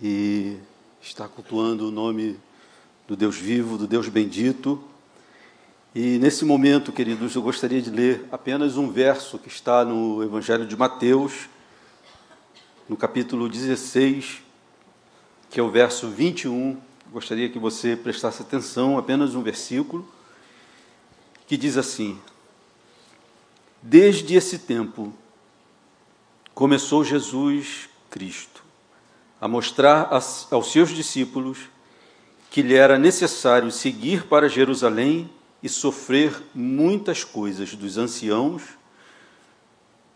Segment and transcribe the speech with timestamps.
[0.00, 0.56] e
[1.02, 2.38] está cultuando o nome
[3.06, 4.82] do Deus vivo, do Deus bendito.
[5.94, 10.66] E nesse momento, queridos, eu gostaria de ler apenas um verso que está no Evangelho
[10.66, 11.48] de Mateus,
[12.88, 14.42] no capítulo 16,
[15.50, 16.78] que é o verso 21.
[17.10, 20.06] Gostaria que você prestasse atenção, apenas um versículo,
[21.46, 22.20] que diz assim:
[23.82, 25.12] Desde esse tempo
[26.54, 28.67] começou Jesus Cristo
[29.40, 30.08] a mostrar
[30.50, 31.68] aos seus discípulos
[32.50, 35.30] que lhe era necessário seguir para Jerusalém
[35.62, 38.62] e sofrer muitas coisas dos anciãos,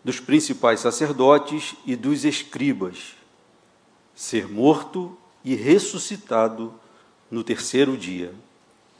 [0.03, 3.15] dos principais sacerdotes e dos escribas,
[4.15, 6.73] ser morto e ressuscitado
[7.29, 8.33] no terceiro dia.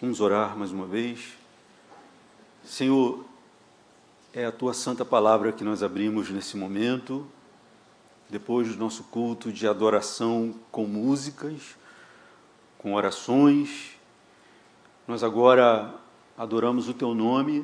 [0.01, 1.19] Vamos orar mais uma vez.
[2.63, 3.25] Senhor,
[4.33, 7.27] é a tua santa palavra que nós abrimos nesse momento
[8.33, 11.77] depois do nosso culto de adoração com músicas,
[12.79, 13.91] com orações,
[15.07, 15.93] nós agora
[16.35, 17.63] adoramos o teu nome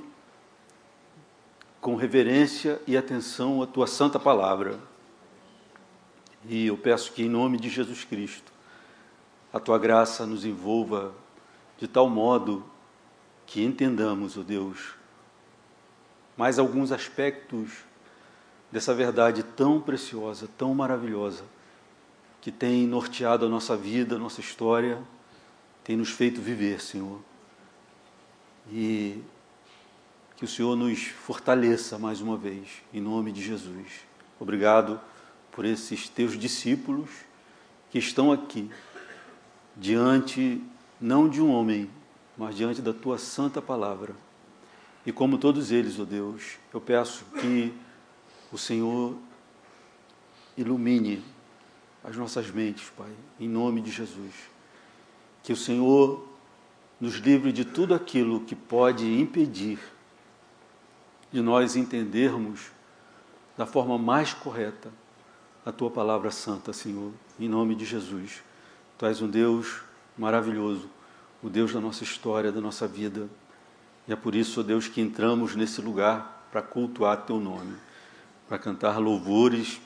[1.81, 4.79] com reverência e atenção à tua santa palavra.
[6.47, 8.53] E eu peço que, em nome de Jesus Cristo,
[9.51, 11.15] a tua graça nos envolva
[11.79, 12.63] de tal modo
[13.47, 14.93] que entendamos, ó oh Deus,
[16.37, 17.88] mais alguns aspectos
[18.71, 21.43] dessa verdade tão preciosa, tão maravilhosa,
[22.41, 25.01] que tem norteado a nossa vida, a nossa história,
[25.83, 27.19] tem nos feito viver, Senhor.
[28.71, 29.21] E
[30.37, 34.07] que o Senhor nos fortaleça mais uma vez, em nome de Jesus.
[34.39, 35.01] Obrigado
[35.51, 37.09] por esses teus discípulos
[37.91, 38.69] que estão aqui,
[39.75, 40.63] diante
[41.01, 41.89] não de um homem,
[42.37, 44.15] mas diante da tua santa palavra.
[45.05, 47.73] E como todos eles, ó oh Deus, eu peço que
[48.51, 49.15] o Senhor
[50.57, 51.23] ilumine
[52.03, 54.33] as nossas mentes, Pai, em nome de Jesus.
[55.43, 56.27] Que o Senhor
[56.99, 59.79] nos livre de tudo aquilo que pode impedir
[61.31, 62.71] de nós entendermos
[63.55, 64.91] da forma mais correta
[65.65, 68.41] a tua palavra santa, Senhor, em nome de Jesus.
[68.97, 69.81] Tu és um Deus
[70.17, 70.89] maravilhoso,
[71.43, 73.29] o Deus da nossa história, da nossa vida.
[74.07, 77.75] E é por isso, ó Deus, que entramos nesse lugar para cultuar teu nome
[78.49, 79.79] para cantar louvores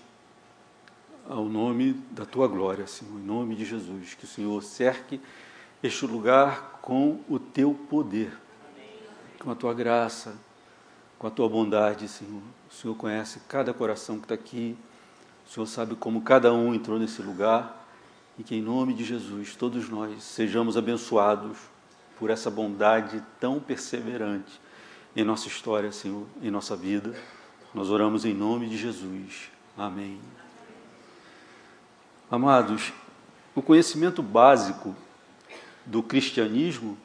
[1.27, 4.13] ao nome da tua glória, Senhor, em nome de Jesus.
[4.13, 5.19] Que o Senhor cerque
[5.83, 8.31] este lugar com o teu poder,
[9.37, 10.37] com a tua graça,
[11.19, 12.41] com a tua bondade, Senhor.
[12.71, 14.77] O Senhor conhece cada coração que está aqui,
[15.45, 17.85] o Senhor sabe como cada um entrou nesse lugar
[18.39, 21.57] e que em nome de Jesus todos nós sejamos abençoados
[22.17, 24.61] por essa bondade tão perseverante
[25.13, 27.13] em nossa história, Senhor, em nossa vida.
[27.73, 29.49] Nós oramos em nome de Jesus.
[29.75, 30.19] Amém.
[32.29, 32.93] Amados,
[33.55, 34.95] o conhecimento básico
[35.83, 36.95] do cristianismo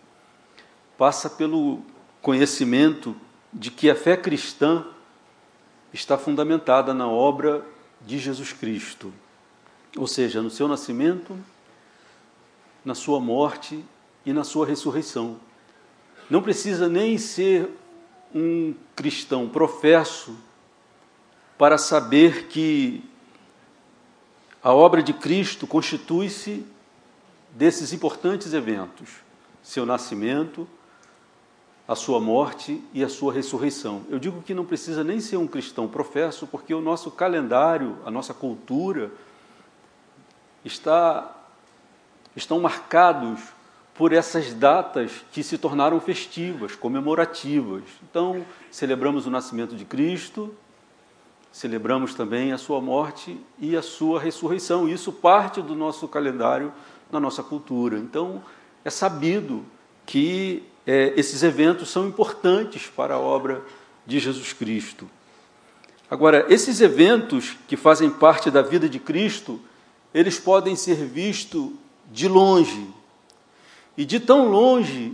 [0.98, 1.80] passa pelo
[2.20, 3.16] conhecimento
[3.50, 4.84] de que a fé cristã
[5.90, 7.64] está fundamentada na obra
[8.02, 9.10] de Jesus Cristo,
[9.96, 11.34] ou seja, no seu nascimento,
[12.84, 13.82] na sua morte
[14.24, 15.40] e na sua ressurreição.
[16.28, 17.70] Não precisa nem ser
[18.34, 20.36] um cristão professo
[21.58, 23.02] para saber que
[24.62, 26.64] a obra de Cristo constitui-se
[27.50, 29.10] desses importantes eventos:
[29.62, 30.68] seu nascimento,
[31.86, 34.02] a sua morte e a sua ressurreição.
[34.08, 38.10] Eu digo que não precisa nem ser um cristão professo, porque o nosso calendário, a
[38.10, 39.10] nossa cultura
[40.64, 41.34] está
[42.36, 43.40] estão marcados
[43.94, 47.82] por essas datas que se tornaram festivas, comemorativas.
[48.08, 50.54] Então, celebramos o nascimento de Cristo,
[51.58, 54.88] celebramos também a sua morte e a sua ressurreição.
[54.88, 56.72] Isso parte do nosso calendário,
[57.10, 57.98] na nossa cultura.
[57.98, 58.40] Então,
[58.84, 59.64] é sabido
[60.06, 63.60] que é, esses eventos são importantes para a obra
[64.06, 65.10] de Jesus Cristo.
[66.08, 69.60] Agora, esses eventos que fazem parte da vida de Cristo,
[70.14, 71.72] eles podem ser vistos
[72.08, 72.88] de longe.
[73.96, 75.12] E de tão longe,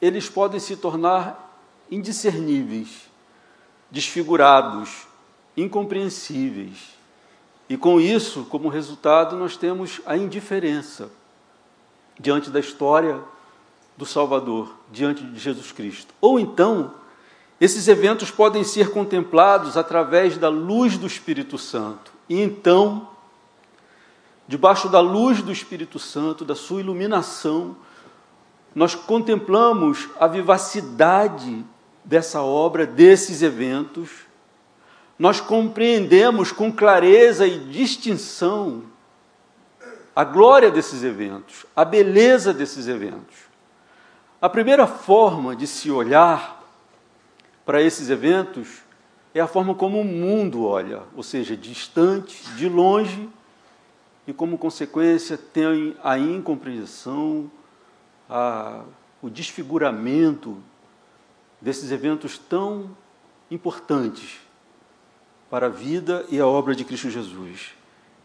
[0.00, 1.60] eles podem se tornar
[1.90, 3.02] indiscerníveis,
[3.90, 5.07] desfigurados,
[5.62, 6.96] incompreensíveis.
[7.68, 11.10] E com isso, como resultado, nós temos a indiferença
[12.18, 13.20] diante da história
[13.96, 16.14] do Salvador, diante de Jesus Cristo.
[16.20, 16.94] Ou então,
[17.60, 22.12] esses eventos podem ser contemplados através da luz do Espírito Santo.
[22.28, 23.08] E então,
[24.46, 27.76] debaixo da luz do Espírito Santo, da sua iluminação,
[28.74, 31.64] nós contemplamos a vivacidade
[32.04, 34.27] dessa obra, desses eventos
[35.18, 38.84] nós compreendemos com clareza e distinção
[40.14, 43.36] a glória desses eventos, a beleza desses eventos.
[44.40, 46.62] A primeira forma de se olhar
[47.64, 48.82] para esses eventos
[49.34, 53.28] é a forma como o mundo olha, ou seja, distante, de longe,
[54.26, 57.50] e como consequência tem a incompreensão,
[58.28, 58.82] a,
[59.22, 60.56] o desfiguramento
[61.60, 62.90] desses eventos tão
[63.50, 64.47] importantes
[65.50, 67.70] para a vida e a obra de Cristo Jesus.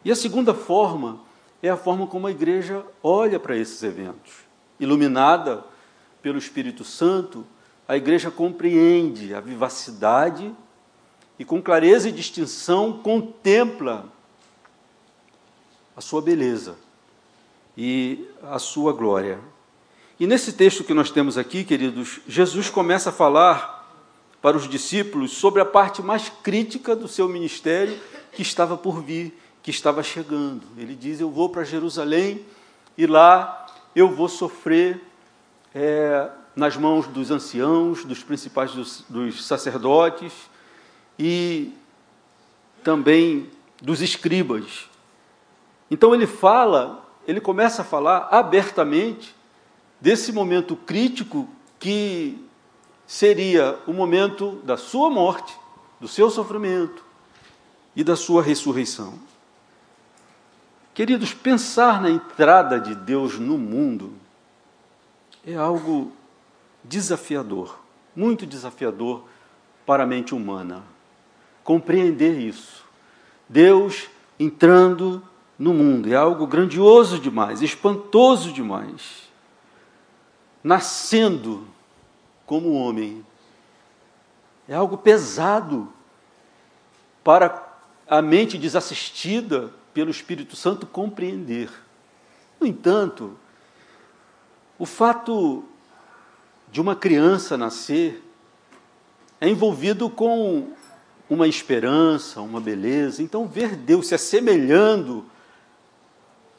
[0.03, 1.21] E a segunda forma
[1.61, 4.33] é a forma como a igreja olha para esses eventos.
[4.79, 5.63] Iluminada
[6.21, 7.45] pelo Espírito Santo,
[7.87, 10.53] a igreja compreende a vivacidade
[11.39, 14.05] e, com clareza e distinção, contempla
[15.95, 16.75] a sua beleza
[17.77, 19.39] e a sua glória.
[20.19, 23.82] E nesse texto que nós temos aqui, queridos, Jesus começa a falar
[24.43, 27.97] para os discípulos sobre a parte mais crítica do seu ministério
[28.33, 30.63] que estava por vir, que estava chegando.
[30.77, 32.45] Ele diz: Eu vou para Jerusalém
[32.97, 35.01] e lá eu vou sofrer
[35.73, 40.33] é, nas mãos dos anciãos, dos principais dos, dos sacerdotes
[41.17, 41.71] e
[42.83, 43.49] também
[43.81, 44.89] dos escribas.
[45.89, 49.33] Então ele fala, ele começa a falar abertamente
[50.01, 51.47] desse momento crítico
[51.79, 52.43] que
[53.05, 55.57] seria o momento da sua morte,
[55.99, 57.03] do seu sofrimento
[57.95, 59.13] e da sua ressurreição.
[60.93, 64.13] Queridos, pensar na entrada de Deus no mundo
[65.45, 66.11] é algo
[66.83, 67.79] desafiador,
[68.15, 69.23] muito desafiador
[69.85, 70.83] para a mente humana.
[71.63, 72.83] Compreender isso.
[73.47, 74.07] Deus
[74.39, 75.21] entrando
[75.57, 79.23] no mundo é algo grandioso demais, espantoso demais.
[80.63, 81.67] Nascendo
[82.53, 83.25] como homem.
[84.67, 85.91] É algo pesado
[87.23, 87.67] para
[88.07, 91.71] a mente desassistida pelo Espírito Santo compreender.
[92.59, 93.35] No entanto,
[94.77, 95.63] o fato
[96.71, 98.23] de uma criança nascer
[99.41, 100.73] é envolvido com
[101.27, 103.23] uma esperança, uma beleza.
[103.23, 105.25] Então, ver Deus se assemelhando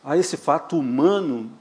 [0.02, 1.52] a esse fato humano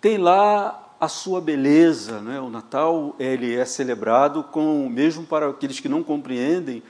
[0.00, 2.20] tem lá a sua beleza.
[2.20, 2.38] Né?
[2.38, 6.82] O Natal ele é celebrado com, mesmo para aqueles que não compreendem,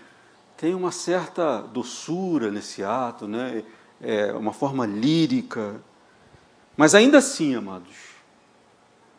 [0.57, 3.63] tem uma certa doçura nesse ato, né?
[4.01, 5.81] é uma forma lírica.
[6.77, 7.95] Mas ainda assim, amados,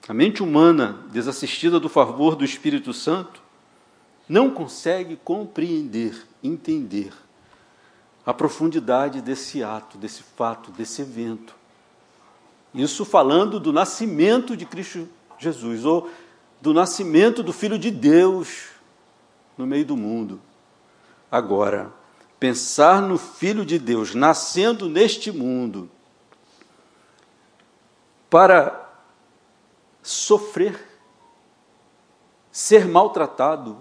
[0.08, 3.42] a mente humana, desassistida do favor do Espírito Santo,
[4.28, 7.14] não consegue compreender, entender
[8.26, 11.56] a profundidade desse ato, desse fato, desse evento.
[12.74, 15.08] Isso falando do nascimento de Cristo
[15.38, 16.10] Jesus, ou
[16.62, 18.70] do nascimento do Filho de Deus
[19.58, 20.40] no meio do mundo.
[21.32, 21.92] Agora,
[22.40, 25.90] pensar no Filho de Deus nascendo neste mundo
[28.30, 28.90] para
[30.02, 30.80] sofrer,
[32.52, 33.78] ser maltratado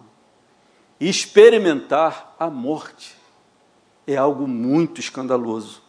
[0.98, 3.16] e experimentar a morte
[4.06, 5.82] é algo muito escandaloso.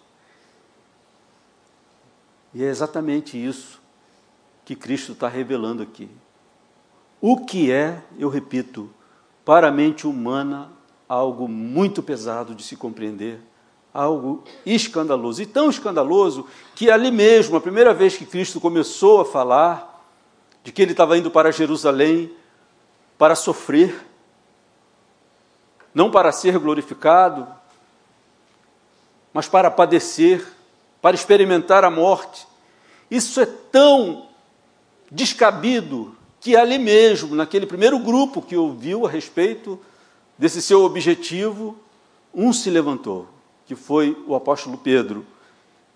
[2.54, 3.82] E é exatamente isso
[4.66, 6.10] que Cristo está revelando aqui.
[7.20, 8.90] O que é, eu repito,
[9.46, 10.72] para a mente humana,
[11.08, 13.40] algo muito pesado de se compreender,
[13.94, 15.42] algo escandaloso.
[15.42, 20.06] E tão escandaloso que ali mesmo, a primeira vez que Cristo começou a falar
[20.64, 22.32] de que ele estava indo para Jerusalém
[23.18, 24.08] para sofrer,
[25.94, 27.48] não para ser glorificado,
[29.34, 30.46] mas para padecer
[31.02, 32.48] para experimentar a morte.
[33.10, 34.28] Isso é tão
[35.12, 39.80] descabido que ali mesmo, naquele primeiro grupo que ouviu a respeito
[40.38, 41.78] desse seu objetivo,
[42.34, 43.28] um se levantou,
[43.66, 45.26] que foi o apóstolo Pedro.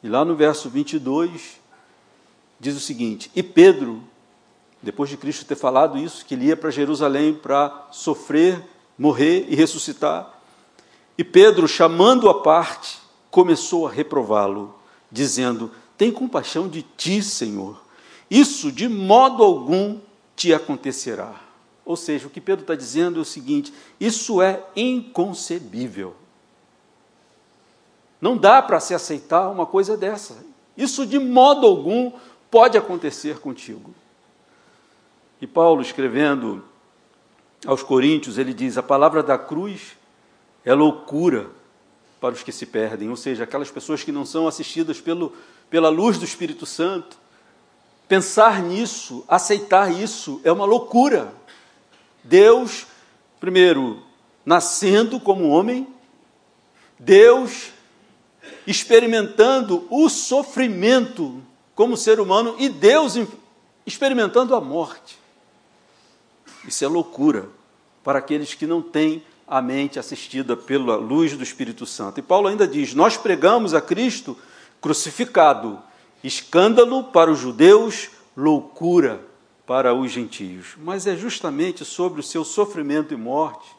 [0.04, 1.60] E lá no verso 22
[2.60, 4.04] diz o seguinte: E Pedro,
[4.82, 8.62] depois de Cristo ter falado isso, que ele ia para Jerusalém para sofrer,
[8.98, 10.32] morrer e ressuscitar,
[11.18, 13.00] e Pedro, chamando-o à parte,
[13.32, 14.76] começou a reprová-lo
[15.12, 17.82] dizendo: Tem compaixão de ti, Senhor.
[18.30, 20.00] Isso de modo algum
[20.36, 21.42] te acontecerá.
[21.86, 26.16] Ou seja, o que Pedro está dizendo é o seguinte: isso é inconcebível.
[28.20, 30.44] Não dá para se aceitar uma coisa dessa.
[30.76, 32.12] Isso de modo algum
[32.50, 33.94] pode acontecer contigo.
[35.40, 36.64] E Paulo, escrevendo
[37.66, 39.96] aos Coríntios, ele diz: a palavra da cruz
[40.64, 41.50] é loucura
[42.26, 45.32] para os que se perdem, ou seja, aquelas pessoas que não são assistidas pelo,
[45.70, 47.20] pela luz do Espírito Santo.
[48.08, 51.32] Pensar nisso, aceitar isso, é uma loucura.
[52.24, 52.88] Deus,
[53.40, 54.02] primeiro,
[54.44, 55.88] nascendo como homem,
[56.98, 57.70] Deus
[58.66, 61.44] experimentando o sofrimento
[61.76, 63.20] como ser humano e Deus
[63.86, 65.20] experimentando a morte.
[66.68, 67.50] Isso é loucura
[68.04, 72.20] para aqueles que não têm a mente assistida pela luz do Espírito Santo.
[72.20, 74.38] E Paulo ainda diz: Nós pregamos a Cristo
[74.82, 75.80] crucificado,
[76.24, 79.22] escândalo para os judeus, loucura
[79.66, 80.76] para os gentios.
[80.78, 83.76] Mas é justamente sobre o seu sofrimento e morte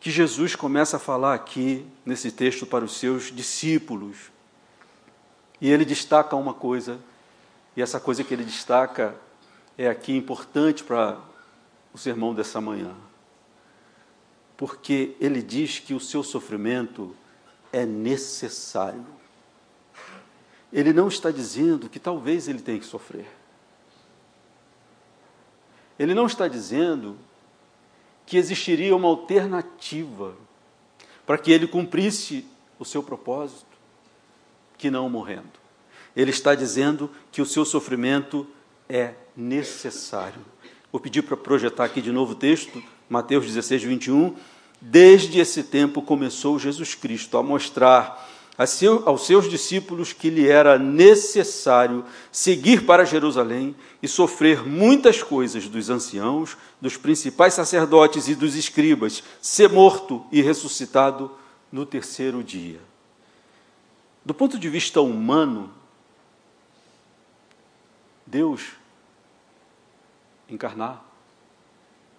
[0.00, 4.16] que Jesus começa a falar aqui nesse texto para os seus discípulos.
[5.60, 6.98] E ele destaca uma coisa,
[7.76, 9.14] e essa coisa que ele destaca
[9.76, 11.18] é aqui importante para
[11.92, 12.94] o sermão dessa manhã.
[14.60, 17.16] Porque ele diz que o seu sofrimento
[17.72, 19.06] é necessário.
[20.70, 23.26] Ele não está dizendo que talvez ele tenha que sofrer.
[25.98, 27.16] Ele não está dizendo
[28.26, 30.36] que existiria uma alternativa
[31.24, 32.46] para que ele cumprisse
[32.78, 33.64] o seu propósito,
[34.76, 35.58] que não morrendo.
[36.14, 38.46] Ele está dizendo que o seu sofrimento
[38.86, 40.44] é necessário.
[40.92, 44.36] Vou pedir para projetar aqui de novo o texto, Mateus 16, 21.
[44.80, 48.28] Desde esse tempo começou Jesus Cristo a mostrar
[49.04, 55.90] aos seus discípulos que lhe era necessário seguir para Jerusalém e sofrer muitas coisas dos
[55.90, 61.32] anciãos, dos principais sacerdotes e dos escribas, ser morto e ressuscitado
[61.72, 62.80] no terceiro dia.
[64.24, 65.72] Do ponto de vista humano,
[68.26, 68.72] Deus
[70.48, 71.02] encarnar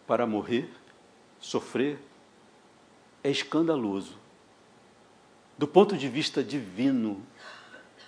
[0.08, 0.70] para morrer,
[1.42, 2.00] sofrer,
[3.24, 4.18] é escandaloso.
[5.58, 7.22] Do ponto de vista divino,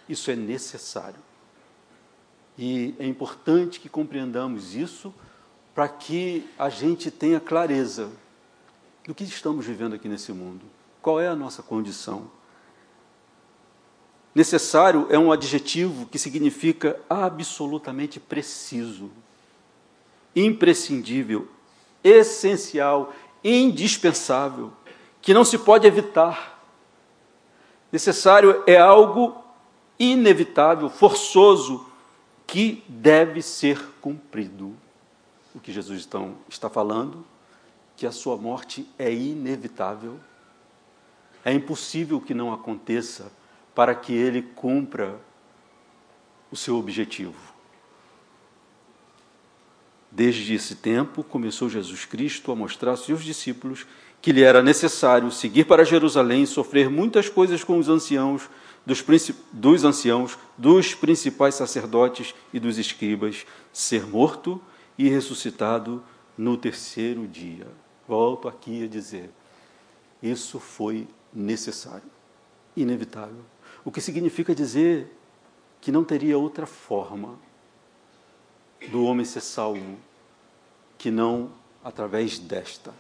[0.08, 1.20] isso é necessário.
[2.58, 5.14] E é importante que compreendamos isso
[5.74, 8.12] para que a gente tenha clareza
[9.06, 10.66] do que estamos vivendo aqui nesse mundo.
[11.02, 12.30] Qual é a nossa condição?
[14.34, 19.12] Necessário é um adjetivo que significa absolutamente preciso,
[20.36, 21.48] imprescindível,
[22.04, 23.14] essencial,
[23.44, 24.72] indispensável,
[25.22, 26.54] que não se pode evitar
[27.94, 29.38] Necessário é algo
[30.00, 31.86] inevitável, forçoso,
[32.48, 34.76] que deve ser cumprido.
[35.54, 37.24] O que Jesus então está falando,
[37.96, 40.20] que a sua morte é inevitável,
[41.46, 43.32] é impossível que não aconteça
[43.76, 45.20] para que ele cumpra
[46.50, 47.53] o seu objetivo.
[50.16, 53.88] Desde esse tempo, começou Jesus Cristo a mostrar aos seus discípulos
[54.22, 58.48] que lhe era necessário seguir para Jerusalém e sofrer muitas coisas com os anciãos,
[58.86, 59.04] dos,
[59.52, 64.62] dos anciãos, dos principais sacerdotes e dos escribas, ser morto
[65.00, 66.04] e ressuscitado
[66.38, 67.66] no terceiro dia.
[68.08, 69.32] Volto aqui a dizer,
[70.22, 72.10] isso foi necessário,
[72.78, 73.44] inevitável.
[73.84, 75.12] O que significa dizer
[75.82, 77.40] que não teria outra forma
[78.92, 79.98] do homem ser salvo
[80.98, 81.52] que não
[81.84, 82.94] através desta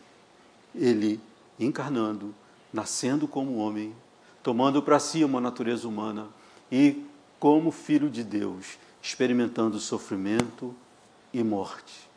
[0.76, 1.20] ele
[1.60, 2.34] encarnando,
[2.72, 3.96] nascendo como homem,
[4.42, 6.28] tomando para si uma natureza humana
[6.72, 7.04] e,
[7.40, 10.76] como filho de Deus, experimentando sofrimento
[11.32, 12.10] e morte.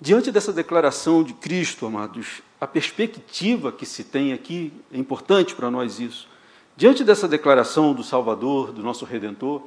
[0.00, 5.70] Diante dessa declaração de Cristo, amados, a perspectiva que se tem aqui, é importante para
[5.70, 6.28] nós isso.
[6.76, 9.62] Diante dessa declaração do Salvador, do nosso Redentor,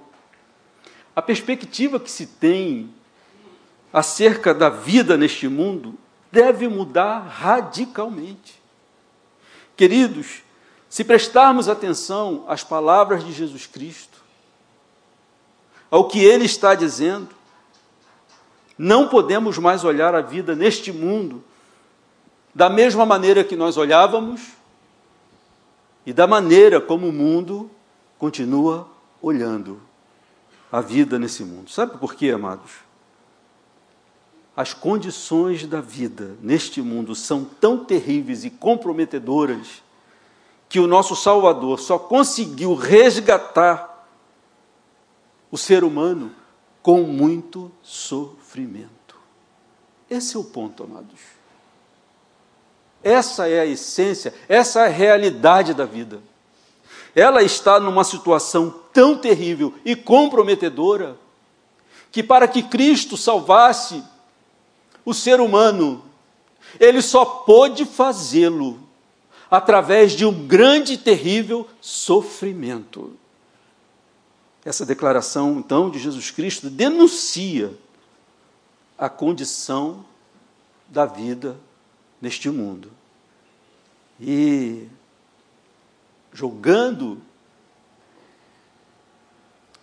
[1.15, 2.93] a perspectiva que se tem
[3.93, 5.95] acerca da vida neste mundo
[6.29, 8.61] deve mudar radicalmente.
[9.77, 10.43] Queridos,
[10.89, 14.21] se prestarmos atenção às palavras de Jesus Cristo,
[15.89, 17.29] ao que ele está dizendo,
[18.77, 21.41] não podemos mais olhar a vida neste mundo
[22.53, 24.41] da mesma maneira que nós olhávamos
[26.05, 27.71] e da maneira como o mundo
[28.17, 28.89] continua
[29.21, 29.84] olhando
[30.77, 31.69] a vida nesse mundo.
[31.69, 32.85] Sabe por quê, amados?
[34.55, 39.83] as condições da vida neste mundo são tão terríveis e comprometedoras
[40.69, 44.07] que o nosso Salvador só conseguiu resgatar
[45.51, 46.33] o ser humano
[46.81, 49.17] com muito sofrimento.
[50.09, 51.19] Esse é o ponto, amados.
[53.03, 56.21] Essa é a essência, essa é a realidade da vida.
[57.13, 61.17] Ela está numa situação tão terrível e comprometedora
[62.13, 64.01] que, para que Cristo salvasse
[65.03, 66.01] o ser humano,
[66.79, 68.79] ele só pôde fazê-lo
[69.51, 73.13] através de um grande e terrível sofrimento.
[74.63, 77.77] Essa declaração, então, de Jesus Cristo denuncia
[78.97, 80.05] a condição
[80.87, 81.57] da vida
[82.21, 82.89] neste mundo.
[84.19, 84.87] E
[86.31, 87.21] jogando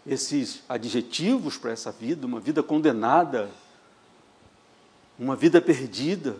[0.06, 3.50] esses adjetivos para essa vida, uma vida condenada,
[5.18, 6.36] uma vida perdida.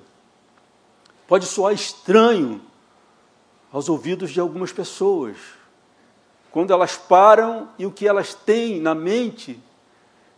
[1.27, 2.61] Pode soar estranho
[3.73, 5.37] aos ouvidos de algumas pessoas,
[6.51, 9.59] quando elas param e o que elas têm na mente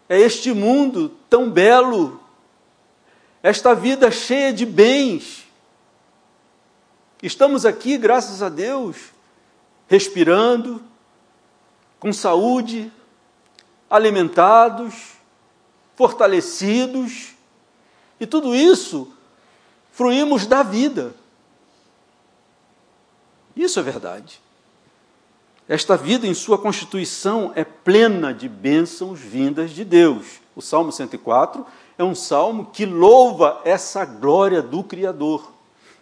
[0.09, 2.21] é este mundo tão belo,
[3.43, 5.45] esta vida cheia de bens.
[7.23, 8.97] Estamos aqui, graças a Deus,
[9.89, 10.83] respirando,
[11.99, 12.93] com saúde,
[13.95, 15.13] alimentados,
[15.95, 17.35] fortalecidos,
[18.19, 19.13] e tudo isso
[19.93, 21.15] fruímos da vida.
[23.57, 24.41] Isso é verdade.
[25.69, 30.41] Esta vida, em sua constituição, é plena de bênçãos vindas de Deus.
[30.55, 31.65] O Salmo 104
[31.97, 35.53] é um salmo que louva essa glória do Criador.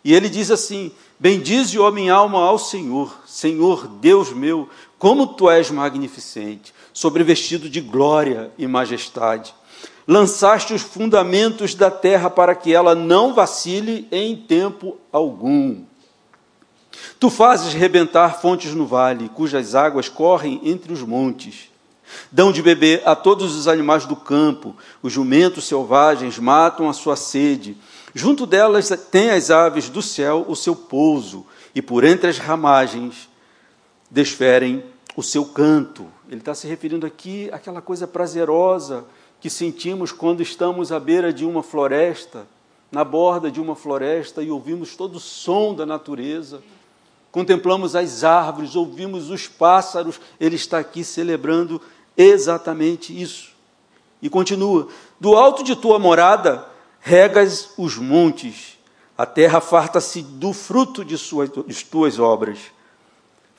[0.02, 4.68] E ele diz assim: Bendize, ó minha alma, ao Senhor, Senhor Deus meu,
[5.02, 9.52] como tu és magnificente, sobrevestido de glória e majestade.
[10.06, 15.82] Lançaste os fundamentos da terra para que ela não vacile em tempo algum.
[17.18, 21.68] Tu fazes rebentar fontes no vale, cujas águas correm entre os montes.
[22.30, 27.16] Dão de beber a todos os animais do campo, os jumentos selvagens matam a sua
[27.16, 27.76] sede.
[28.14, 31.44] Junto delas tem as aves do céu o seu pouso,
[31.75, 33.28] e por entre as ramagens
[34.09, 36.07] desferem o seu canto.
[36.28, 39.04] Ele está se referindo aqui àquela coisa prazerosa
[39.40, 42.47] que sentimos quando estamos à beira de uma floresta,
[42.90, 46.62] na borda de uma floresta, e ouvimos todo o som da natureza
[47.33, 51.81] contemplamos as árvores, ouvimos os pássaros, ele está aqui celebrando
[52.14, 53.50] exatamente isso.
[54.21, 54.88] E continua:
[55.19, 56.69] Do alto de tua morada
[57.00, 58.78] regas os montes,
[59.16, 62.59] a terra farta-se do fruto de, suas, de tuas obras.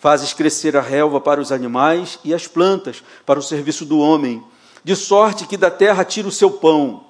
[0.04, 4.44] Fazes crescer a relva para os animais e as plantas para o serviço do homem,
[4.84, 7.06] de sorte que da terra tira o seu pão,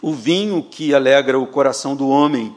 [0.00, 2.54] o vinho que alegra o coração do homem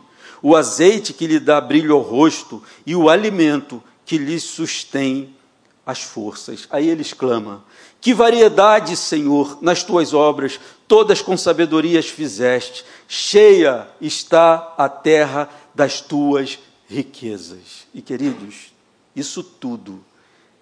[0.48, 5.36] o azeite que lhe dá brilho ao rosto e o alimento que lhe sustém
[5.84, 6.68] as forças.
[6.70, 7.66] Aí ele exclama:
[8.00, 15.50] Que variedade, Senhor, nas tuas obras, todas com sabedoria as fizeste, cheia está a terra
[15.74, 17.88] das tuas riquezas.
[17.92, 18.75] E queridos,
[19.15, 20.04] isso tudo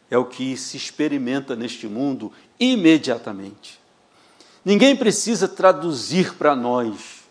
[0.10, 3.80] é o que se experimenta neste mundo imediatamente.
[4.64, 7.24] Ninguém precisa traduzir para nós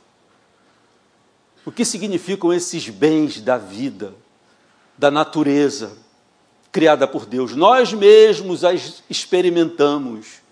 [1.64, 4.14] o que significam esses bens da vida,
[4.98, 5.96] da natureza,
[6.72, 7.54] criada por Deus?
[7.54, 10.42] Nós mesmos as experimentamos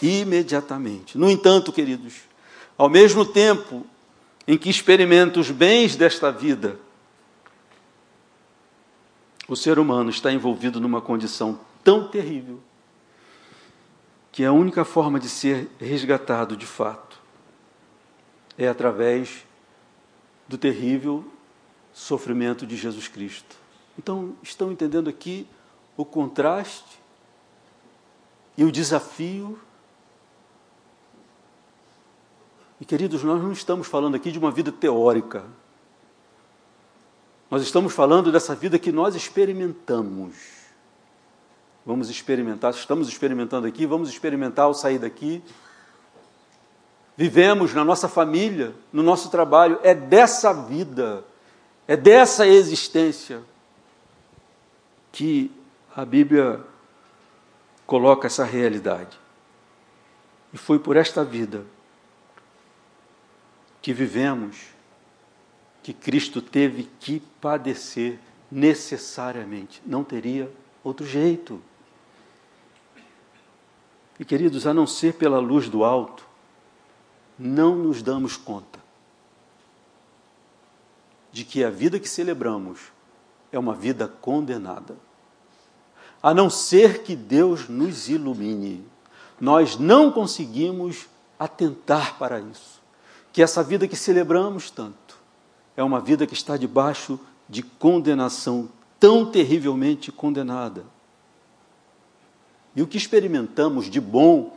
[0.00, 1.18] imediatamente.
[1.18, 2.14] No entanto, queridos,
[2.78, 3.86] ao mesmo tempo
[4.48, 6.78] em que experimenta os bens desta vida,
[9.50, 12.60] o ser humano está envolvido numa condição tão terrível
[14.30, 17.20] que a única forma de ser resgatado de fato
[18.56, 19.44] é através
[20.46, 21.24] do terrível
[21.92, 23.56] sofrimento de Jesus Cristo.
[23.98, 25.48] Então, estão entendendo aqui
[25.96, 27.00] o contraste
[28.56, 29.58] e o desafio.
[32.80, 35.44] E queridos, nós não estamos falando aqui de uma vida teórica.
[37.50, 40.34] Nós estamos falando dessa vida que nós experimentamos.
[41.84, 45.42] Vamos experimentar, estamos experimentando aqui, vamos experimentar ao sair daqui
[47.20, 51.22] vivemos na nossa família, no nosso trabalho, é dessa vida,
[51.86, 53.42] é dessa existência
[55.12, 55.52] que
[55.94, 56.64] a Bíblia
[57.86, 59.18] coloca essa realidade.
[60.50, 61.66] E foi por esta vida
[63.82, 64.56] que vivemos
[65.90, 69.82] que Cristo teve que padecer necessariamente.
[69.84, 70.48] Não teria
[70.84, 71.60] outro jeito.
[74.16, 76.24] E queridos, a não ser pela luz do alto,
[77.36, 78.78] não nos damos conta
[81.32, 82.92] de que a vida que celebramos
[83.50, 84.96] é uma vida condenada.
[86.22, 88.86] A não ser que Deus nos ilumine,
[89.40, 92.80] nós não conseguimos atentar para isso.
[93.32, 95.09] Que essa vida que celebramos tanto
[95.76, 100.84] é uma vida que está debaixo de condenação tão terrivelmente condenada.
[102.76, 104.56] E o que experimentamos de bom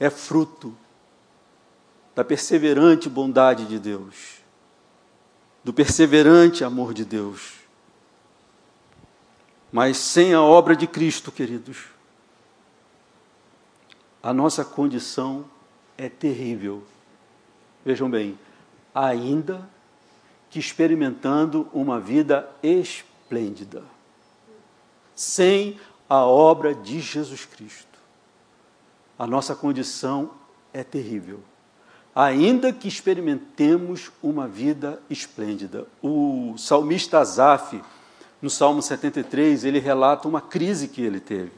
[0.00, 0.76] é fruto
[2.14, 4.42] da perseverante bondade de Deus,
[5.62, 7.54] do perseverante amor de Deus.
[9.70, 11.86] Mas sem a obra de Cristo, queridos,
[14.22, 15.44] a nossa condição
[15.96, 16.82] é terrível.
[17.84, 18.38] Vejam bem,
[18.94, 19.68] ainda
[20.50, 23.82] que experimentando uma vida esplêndida.
[25.14, 25.78] sem
[26.08, 27.98] a obra de Jesus Cristo.
[29.18, 30.30] A nossa condição
[30.72, 31.40] é terrível,
[32.14, 35.86] ainda que experimentemos uma vida esplêndida.
[36.02, 37.80] O salmista Asaf,
[38.42, 41.52] no Salmo 73, ele relata uma crise que ele teve.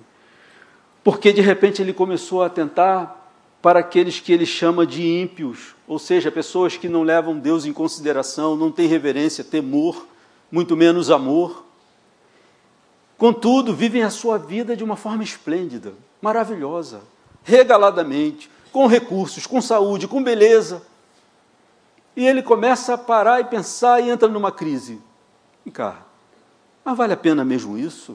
[1.02, 3.23] Porque de repente ele começou a tentar
[3.64, 7.72] para aqueles que ele chama de ímpios, ou seja, pessoas que não levam Deus em
[7.72, 10.06] consideração, não têm reverência, temor,
[10.52, 11.64] muito menos amor.
[13.16, 17.00] Contudo, vivem a sua vida de uma forma esplêndida, maravilhosa,
[17.42, 20.82] regaladamente, com recursos, com saúde, com beleza.
[22.14, 25.00] E ele começa a parar e pensar e entra numa crise.
[25.64, 26.02] Vem cá,
[26.84, 28.14] mas vale a pena mesmo isso?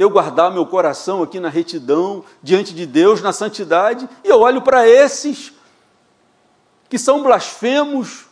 [0.00, 4.62] Eu guardar meu coração aqui na retidão, diante de Deus, na santidade, e eu olho
[4.62, 5.52] para esses
[6.88, 8.24] que são blasfemos,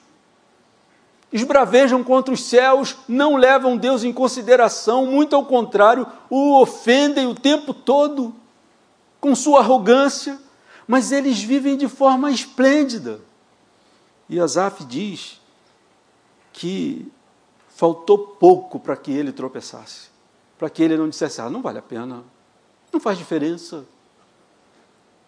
[1.31, 7.35] esbravejam contra os céus, não levam Deus em consideração, muito ao contrário, o ofendem o
[7.35, 8.35] tempo todo
[9.20, 10.38] com sua arrogância,
[10.87, 13.20] mas eles vivem de forma esplêndida.
[14.26, 15.38] E Asaf diz
[16.50, 17.12] que
[17.68, 20.16] faltou pouco para que ele tropeçasse
[20.59, 22.25] para que ele não dissesse, ah, não vale a pena,
[22.92, 23.85] não faz diferença.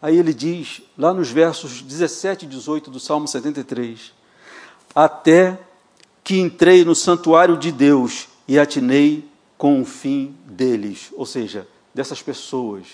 [0.03, 4.13] Aí ele diz, lá nos versos 17 e 18 do Salmo 73,
[4.95, 5.59] até
[6.25, 12.21] que entrei no santuário de Deus e atinei com o fim deles, ou seja, dessas
[12.21, 12.87] pessoas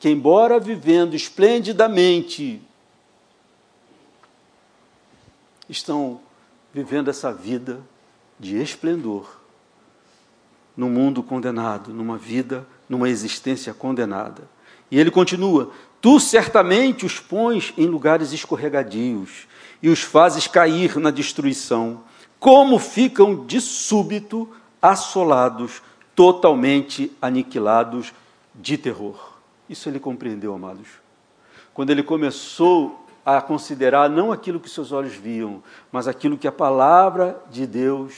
[0.00, 2.60] que, embora vivendo esplendidamente,
[5.68, 6.20] estão
[6.72, 7.80] vivendo essa vida
[8.38, 9.45] de esplendor
[10.76, 14.42] num mundo condenado, numa vida, numa existência condenada.
[14.90, 19.46] E ele continua: Tu certamente os pões em lugares escorregadios
[19.82, 22.02] e os fazes cair na destruição,
[22.38, 24.48] como ficam de súbito
[24.80, 25.82] assolados,
[26.14, 28.12] totalmente aniquilados
[28.54, 29.34] de terror.
[29.68, 30.88] Isso ele compreendeu, amados.
[31.74, 36.52] Quando ele começou a considerar não aquilo que seus olhos viam, mas aquilo que a
[36.52, 38.14] palavra de Deus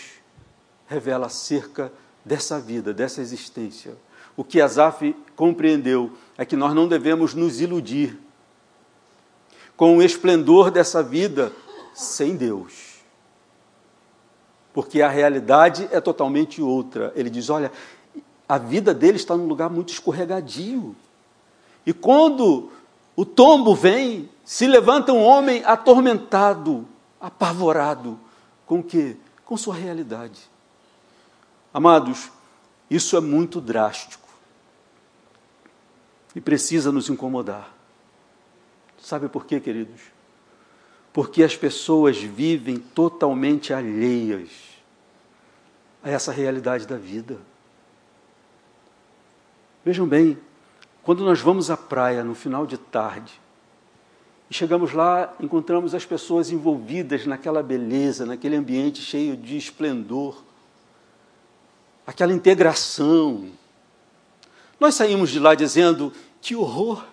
[0.87, 1.91] revela acerca
[2.29, 3.97] dessa vida, dessa existência.
[4.37, 8.17] O que Asaf compreendeu é que nós não devemos nos iludir
[9.77, 11.53] com o esplendor dessa vida
[11.95, 12.99] sem Deus.
[14.73, 17.13] Porque a realidade é totalmente outra.
[17.17, 17.73] Ele diz: olha,
[18.49, 20.95] a vida dele está num lugar muito escorregadio.
[21.85, 22.71] E quando
[23.17, 26.87] o tombo vem, se levanta um homem atormentado,
[27.21, 28.21] apavorado.
[28.67, 29.17] Com o quê?
[29.45, 30.49] Com sua realidade.
[31.73, 32.31] Amados,
[32.91, 34.29] isso é muito drástico
[36.35, 37.75] e precisa nos incomodar.
[39.01, 40.01] Sabe por quê, queridos?
[41.13, 44.51] Porque as pessoas vivem totalmente alheias
[46.03, 47.39] a essa realidade da vida.
[49.85, 50.39] Vejam bem,
[51.03, 53.41] quando nós vamos à praia no final de tarde,
[54.51, 60.43] e chegamos lá, encontramos as pessoas envolvidas naquela beleza, naquele ambiente cheio de esplendor,
[62.09, 63.51] aquela integração.
[64.81, 67.05] Nós saímos de lá dizendo: que horror,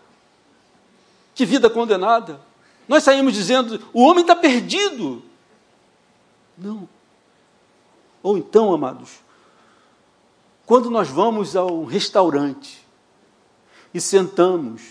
[1.35, 2.39] que vida condenada.
[2.87, 5.21] Nós saímos dizendo: o homem está perdido.
[6.57, 6.87] Não.
[8.23, 9.19] Ou então, amados,
[10.65, 12.87] quando nós vamos ao restaurante
[13.93, 14.81] e sentamos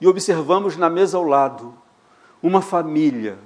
[0.00, 1.76] e observamos na mesa ao lado
[2.42, 3.38] uma família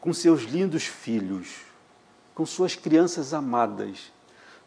[0.00, 1.48] com seus lindos filhos,
[2.34, 4.10] com suas crianças amadas,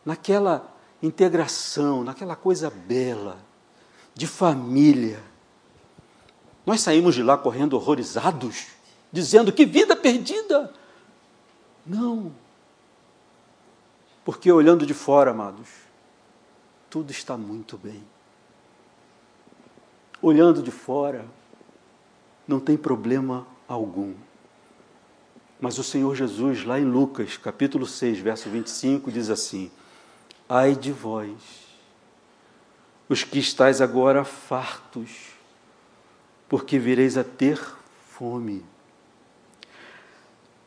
[0.06, 3.38] naquela integração, naquela coisa bela,
[4.14, 5.22] de família.
[6.66, 8.68] Nós saímos de lá correndo horrorizados,
[9.12, 10.72] dizendo que vida perdida.
[11.86, 12.32] Não.
[14.24, 15.68] Porque olhando de fora, amados,
[16.90, 18.04] tudo está muito bem.
[20.22, 21.26] Olhando de fora,
[22.48, 24.14] não tem problema algum.
[25.60, 29.72] Mas o Senhor Jesus, lá em Lucas, capítulo 6, verso 25, diz assim:
[30.54, 31.32] Ai de vós,
[33.08, 35.10] os que estáis agora fartos,
[36.50, 37.58] porque vireis a ter
[38.10, 38.66] fome.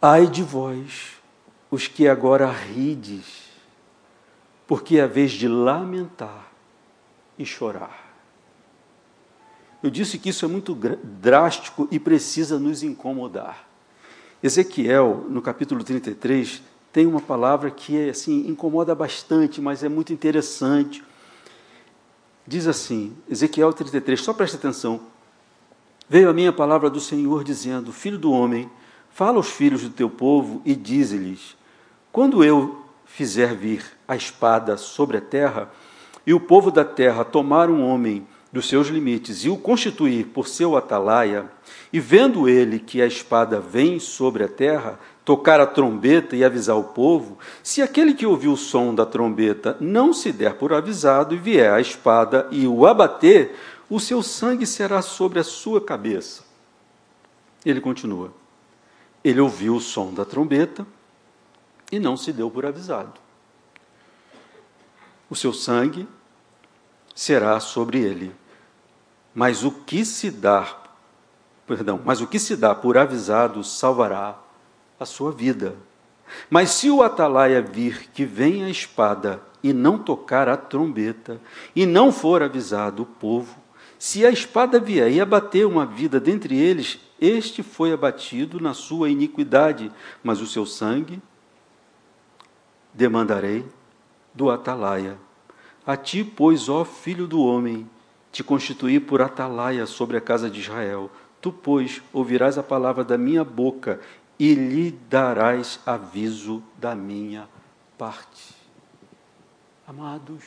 [0.01, 1.19] Ai de vós,
[1.71, 3.27] os que agora rides,
[4.67, 6.51] porque é a vez de lamentar
[7.39, 8.17] e chorar.
[9.83, 13.69] Eu disse que isso é muito drástico e precisa nos incomodar.
[14.43, 16.63] Ezequiel, no capítulo 33,
[16.95, 21.03] tem uma palavra que assim incomoda bastante, mas é muito interessante.
[22.47, 25.01] Diz assim, Ezequiel 33, só preste atenção.
[26.09, 28.71] Veio a minha palavra do Senhor dizendo: Filho do homem,
[29.11, 31.57] fala aos filhos do teu povo e dize-lhes:
[32.13, 35.69] Quando eu fizer vir a espada sobre a terra,
[36.25, 40.47] e o povo da terra tomar um homem dos seus limites e o constituir por
[40.47, 41.51] seu atalaia,
[41.93, 46.77] e vendo ele que a espada vem sobre a terra, tocar a trombeta e avisar
[46.77, 51.35] o povo, se aquele que ouviu o som da trombeta não se der por avisado
[51.35, 53.57] e vier a espada e o abater,
[53.89, 56.45] o seu sangue será sobre a sua cabeça.
[57.65, 58.33] Ele continua.
[59.23, 60.87] Ele ouviu o som da trombeta
[61.91, 63.19] e não se deu por avisado.
[65.31, 66.07] O seu sangue
[67.15, 68.35] será sobre ele.
[69.35, 70.77] Mas o que se dá,
[71.67, 74.44] perdão, mas o que se dá por avisado salvará
[75.05, 75.77] a sua vida.
[76.51, 81.41] Mas se o atalaia vir que vem a espada e não tocar a trombeta,
[81.75, 83.57] e não for avisado o povo,
[83.99, 89.09] se a espada vier e abater uma vida dentre eles, este foi abatido na sua
[89.09, 89.91] iniquidade,
[90.23, 91.23] mas o seu sangue
[92.93, 93.65] demandarei
[94.35, 95.17] do atalaia.
[95.87, 97.89] A ti, pois, ó filho do homem,
[98.31, 101.11] te constituí por atalaia sobre a casa de Israel.
[101.41, 104.01] Tu, pois, ouvirás a palavra da minha boca
[104.39, 107.49] e lhe darás aviso da minha
[107.97, 108.55] parte.
[109.87, 110.45] Amados,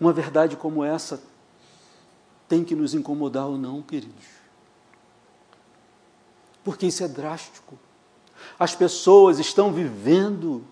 [0.00, 1.22] uma verdade como essa
[2.48, 4.26] tem que nos incomodar ou não, queridos?
[6.62, 7.78] Porque isso é drástico.
[8.58, 10.64] As pessoas estão vivendo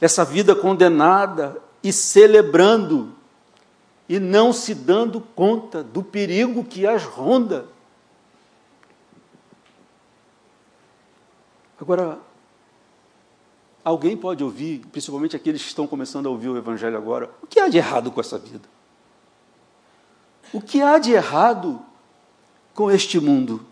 [0.00, 3.14] essa vida condenada e celebrando
[4.08, 7.66] e não se dando conta do perigo que as ronda.
[11.84, 12.18] Agora,
[13.84, 17.60] alguém pode ouvir, principalmente aqueles que estão começando a ouvir o Evangelho agora, o que
[17.60, 18.66] há de errado com essa vida?
[20.50, 21.78] O que há de errado
[22.72, 23.66] com este mundo?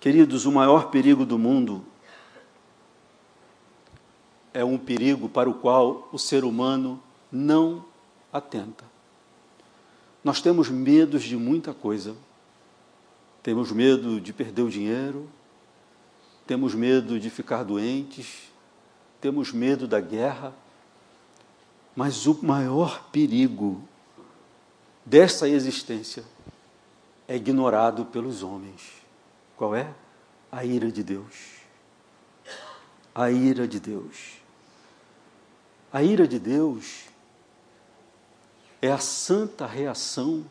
[0.00, 1.84] Queridos, o maior perigo do mundo
[4.54, 6.98] é um perigo para o qual o ser humano
[7.30, 7.84] não
[8.32, 8.86] atenta.
[10.24, 12.16] Nós temos medos de muita coisa.
[13.42, 15.28] Temos medo de perder o dinheiro,
[16.48, 18.50] temos medo de ficar doentes,
[19.20, 20.54] temos medo da guerra,
[21.94, 23.86] mas o maior perigo
[25.04, 26.24] dessa existência
[27.28, 28.80] é ignorado pelos homens.
[29.58, 29.92] Qual é?
[30.50, 31.34] A ira de Deus.
[33.14, 34.38] A ira de Deus.
[35.92, 37.04] A ira de Deus
[38.80, 40.46] é a santa reação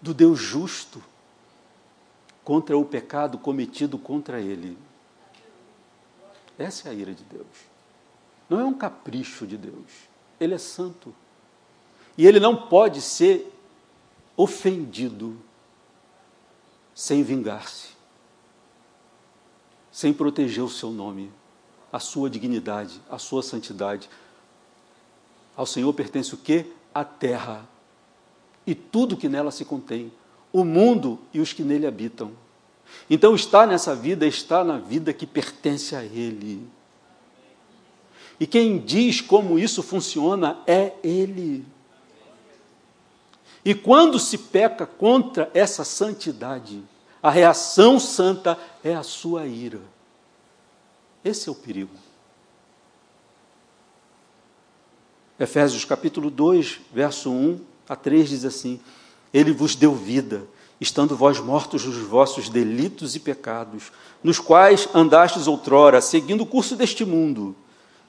[0.00, 1.11] do Deus justo
[2.44, 4.76] contra o pecado cometido contra ele.
[6.58, 7.46] Essa é a ira de Deus.
[8.48, 9.86] Não é um capricho de Deus.
[10.38, 11.14] Ele é santo.
[12.16, 13.52] E ele não pode ser
[14.36, 15.40] ofendido
[16.94, 17.90] sem vingar-se,
[19.90, 21.32] sem proteger o seu nome,
[21.90, 24.10] a sua dignidade, a sua santidade.
[25.56, 26.66] Ao Senhor pertence o quê?
[26.94, 27.66] A terra
[28.66, 30.12] e tudo que nela se contém,
[30.52, 32.32] o mundo e os que nele habitam.
[33.08, 36.68] Então, estar nessa vida, está na vida que pertence a Ele.
[38.38, 41.64] E quem diz como isso funciona é Ele.
[43.64, 46.82] E quando se peca contra essa santidade,
[47.22, 49.80] a reação santa é a sua ira.
[51.24, 51.94] Esse é o perigo.
[55.38, 58.80] Efésios capítulo 2, verso 1 a 3 diz assim:
[59.32, 60.46] Ele vos deu vida
[60.82, 63.92] estando vós mortos nos vossos delitos e pecados,
[64.22, 67.54] nos quais andastes outrora, seguindo o curso deste mundo,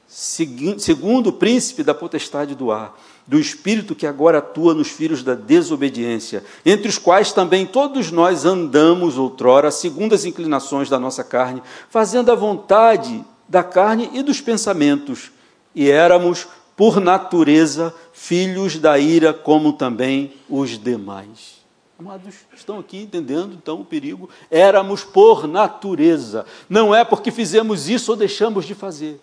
[0.07, 5.35] segundo o príncipe da potestade do ar, do espírito que agora atua nos filhos da
[5.35, 11.61] desobediência, entre os quais também todos nós andamos outrora, segundo as inclinações da nossa carne,
[11.91, 15.31] fazendo a vontade da carne e dos pensamentos,
[15.75, 21.63] e éramos, por natureza, filhos da ira, como também os demais.
[21.97, 24.29] Amados, estão aqui entendendo então o perigo?
[24.49, 29.21] Éramos por natureza, não é porque fizemos isso ou deixamos de fazer.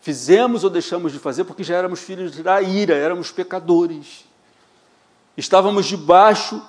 [0.00, 4.24] Fizemos ou deixamos de fazer porque já éramos filhos da ira, éramos pecadores.
[5.36, 6.62] Estávamos debaixo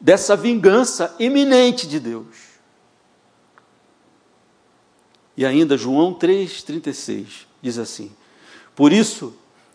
[0.00, 2.52] dessa vingança iminente de Deus.
[5.36, 8.10] E ainda João 3,36 diz assim:
[8.74, 9.34] Por isso,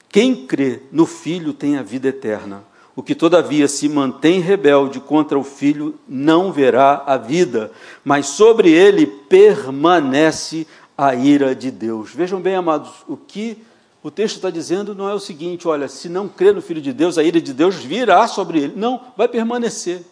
[0.10, 2.63] quem crê no Filho tem a vida eterna.
[2.97, 7.71] O que, todavia, se mantém rebelde contra o filho não verá a vida,
[8.04, 10.65] mas sobre ele permanece
[10.97, 12.10] a ira de Deus.
[12.12, 13.63] Vejam bem, amados, o que
[14.02, 16.91] o texto está dizendo não é o seguinte: olha, se não crê no Filho de
[16.91, 18.73] Deus, a ira de Deus virá sobre ele.
[18.76, 20.04] Não, vai permanecer.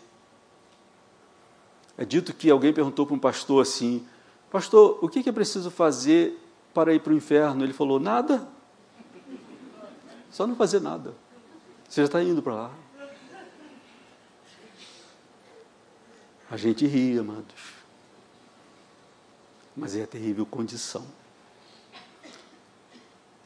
[1.98, 4.06] É dito que alguém perguntou para um pastor assim:
[4.52, 6.38] Pastor, o que é preciso fazer
[6.76, 7.64] para ir para o inferno?
[7.64, 8.48] Ele falou: Nada.
[10.30, 11.16] Só não fazer nada.
[11.88, 12.72] Você já está indo para lá.
[16.52, 17.74] A gente ri, amados.
[19.76, 21.06] Mas é a terrível condição.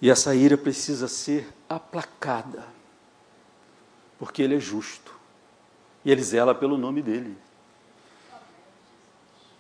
[0.02, 2.66] E essa ira precisa ser aplacada,
[4.18, 5.14] porque Ele é justo.
[6.04, 7.38] E Ele zela pelo nome dEle.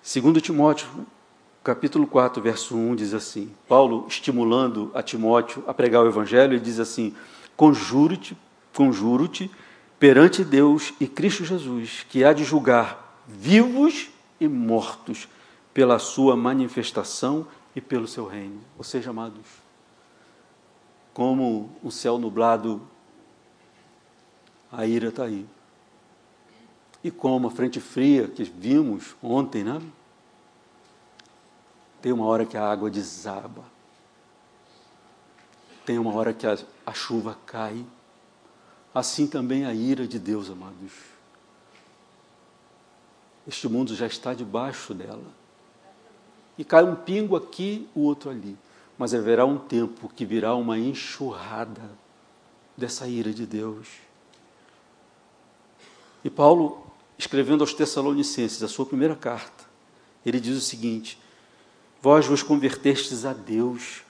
[0.02, 0.88] Segundo Timóteo,
[1.63, 6.60] capítulo 4, verso 1 diz assim: Paulo estimulando a Timóteo a pregar o evangelho, ele
[6.60, 7.13] diz assim:
[7.56, 8.38] Conjuro-te,
[8.74, 9.52] conjuro-te
[10.00, 15.28] perante Deus e Cristo Jesus, que há de julgar vivos e mortos
[15.74, 17.45] pela sua manifestação
[17.76, 18.60] e pelo seu reino.
[18.78, 19.45] Ou seja, amados,
[21.13, 22.82] como um céu nublado,
[24.72, 25.45] a ira está aí.
[27.04, 29.82] E como a frente fria que vimos ontem, né?
[32.02, 33.64] Tem uma hora que a água desaba.
[35.86, 37.86] Tem uma hora que a, a chuva cai.
[38.94, 40.92] Assim também a ira de Deus, amados.
[43.48, 45.40] Este mundo já está debaixo dela.
[46.58, 48.58] E cai um pingo aqui, o outro ali.
[48.98, 51.90] Mas haverá um tempo que virá uma enxurrada
[52.78, 53.88] dessa ira de Deus.
[56.24, 56.86] E Paulo,
[57.18, 59.66] escrevendo aos Tessalonicenses, a sua primeira carta,
[60.26, 61.20] ele diz o seguinte:
[62.02, 64.04] Vós vos convertestes a Deus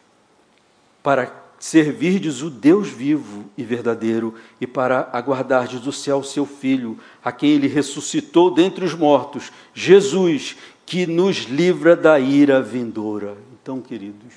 [1.01, 7.31] para servirdes o Deus vivo e verdadeiro e para aguardardes do céu seu Filho, a
[7.31, 13.37] quem ele ressuscitou dentre os mortos, Jesus, que nos livra da ira vindoura.
[13.61, 14.33] Então, queridos,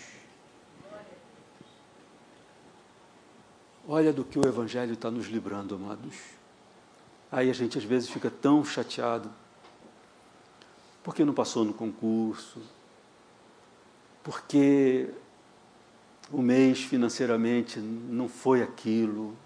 [3.86, 6.16] olha do que o Evangelho está nos livrando, amados.
[7.30, 9.30] Aí a gente às vezes fica tão chateado,
[11.02, 12.60] porque não passou no concurso,
[14.22, 15.08] porque
[16.30, 19.36] o mês financeiramente não foi aquilo,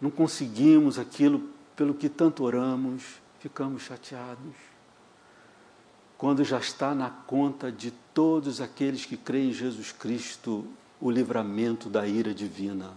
[0.00, 3.02] não conseguimos aquilo pelo que tanto oramos,
[3.40, 4.54] ficamos chateados.
[6.18, 10.66] Quando já está na conta de todos aqueles que creem em Jesus Cristo
[11.00, 12.92] o livramento da ira divina.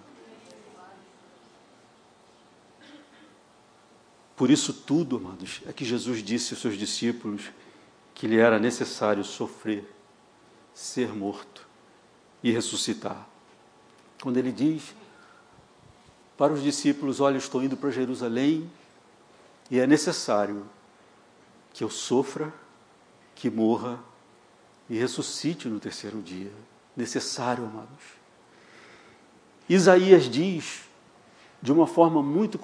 [4.38, 7.52] Por isso tudo, amados, é que Jesus disse aos seus discípulos
[8.20, 9.90] que lhe era necessário sofrer,
[10.74, 11.66] ser morto
[12.44, 13.26] e ressuscitar.
[14.22, 14.94] Quando ele diz
[16.38, 18.70] para os discípulos: Olha, estou indo para Jerusalém
[19.72, 20.70] e é necessário
[21.72, 22.54] que eu sofra,
[23.36, 23.98] que morra
[24.90, 26.52] e ressuscite no terceiro dia.
[26.98, 28.04] Necessário, amados.
[29.70, 30.89] Isaías diz
[31.62, 32.58] de uma forma muito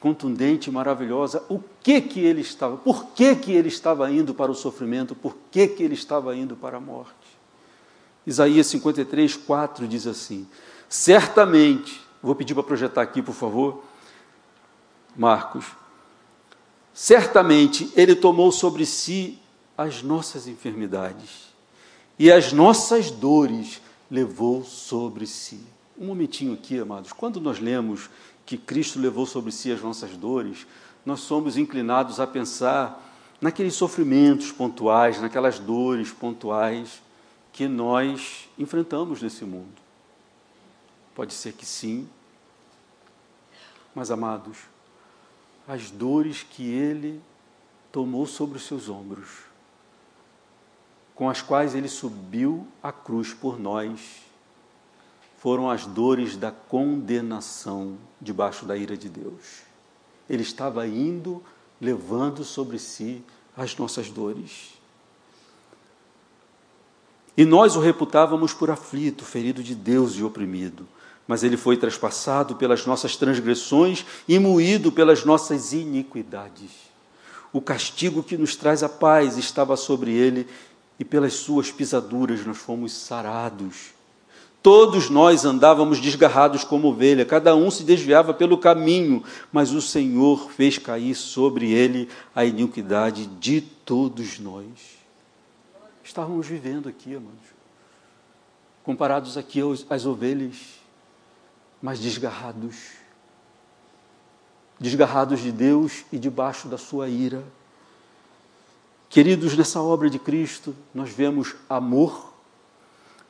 [0.00, 4.50] contundente e maravilhosa o que que ele estava, por que que ele estava indo para
[4.50, 7.14] o sofrimento, por que que ele estava indo para a morte.
[8.26, 10.46] Isaías 53, 4 diz assim:
[10.88, 13.84] Certamente, vou pedir para projetar aqui, por favor,
[15.16, 15.66] Marcos.
[16.92, 19.38] Certamente ele tomou sobre si
[19.78, 21.50] as nossas enfermidades
[22.18, 25.60] e as nossas dores levou sobre si.
[25.98, 28.10] Um momentinho aqui, amados, quando nós lemos
[28.50, 30.66] que Cristo levou sobre si as nossas dores,
[31.06, 33.00] nós somos inclinados a pensar
[33.40, 37.00] naqueles sofrimentos pontuais, naquelas dores pontuais
[37.52, 39.80] que nós enfrentamos nesse mundo.
[41.14, 42.08] Pode ser que sim,
[43.94, 44.58] mas amados,
[45.68, 47.20] as dores que Ele
[47.92, 49.28] tomou sobre os seus ombros,
[51.14, 54.24] com as quais Ele subiu a cruz por nós,
[55.40, 59.62] foram as dores da condenação debaixo da ira de Deus.
[60.28, 61.42] Ele estava indo
[61.80, 63.24] levando sobre si
[63.56, 64.74] as nossas dores.
[67.34, 70.86] E nós o reputávamos por aflito, ferido de Deus e oprimido.
[71.26, 76.70] Mas ele foi traspassado pelas nossas transgressões e moído pelas nossas iniquidades.
[77.50, 80.46] O castigo que nos traz a paz estava sobre ele,
[80.98, 83.98] e pelas suas pisaduras nós fomos sarados.
[84.62, 90.50] Todos nós andávamos desgarrados como ovelha, cada um se desviava pelo caminho, mas o Senhor
[90.50, 94.66] fez cair sobre ele a iniquidade de todos nós.
[96.04, 97.38] Estávamos vivendo aqui, amados,
[98.84, 100.56] comparados aqui às ovelhas,
[101.80, 103.00] mas desgarrados
[104.80, 107.44] desgarrados de Deus e debaixo da sua ira.
[109.10, 112.32] Queridos, nessa obra de Cristo, nós vemos amor,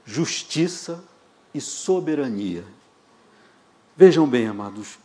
[0.04, 1.02] justiça
[1.54, 2.64] e soberania.
[3.96, 4.98] Vejam bem, amados,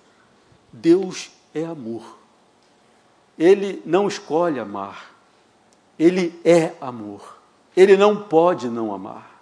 [0.72, 2.18] Deus é amor.
[3.38, 5.14] Ele não escolhe amar,
[5.98, 7.36] ele é amor.
[7.76, 9.42] Ele não pode não amar.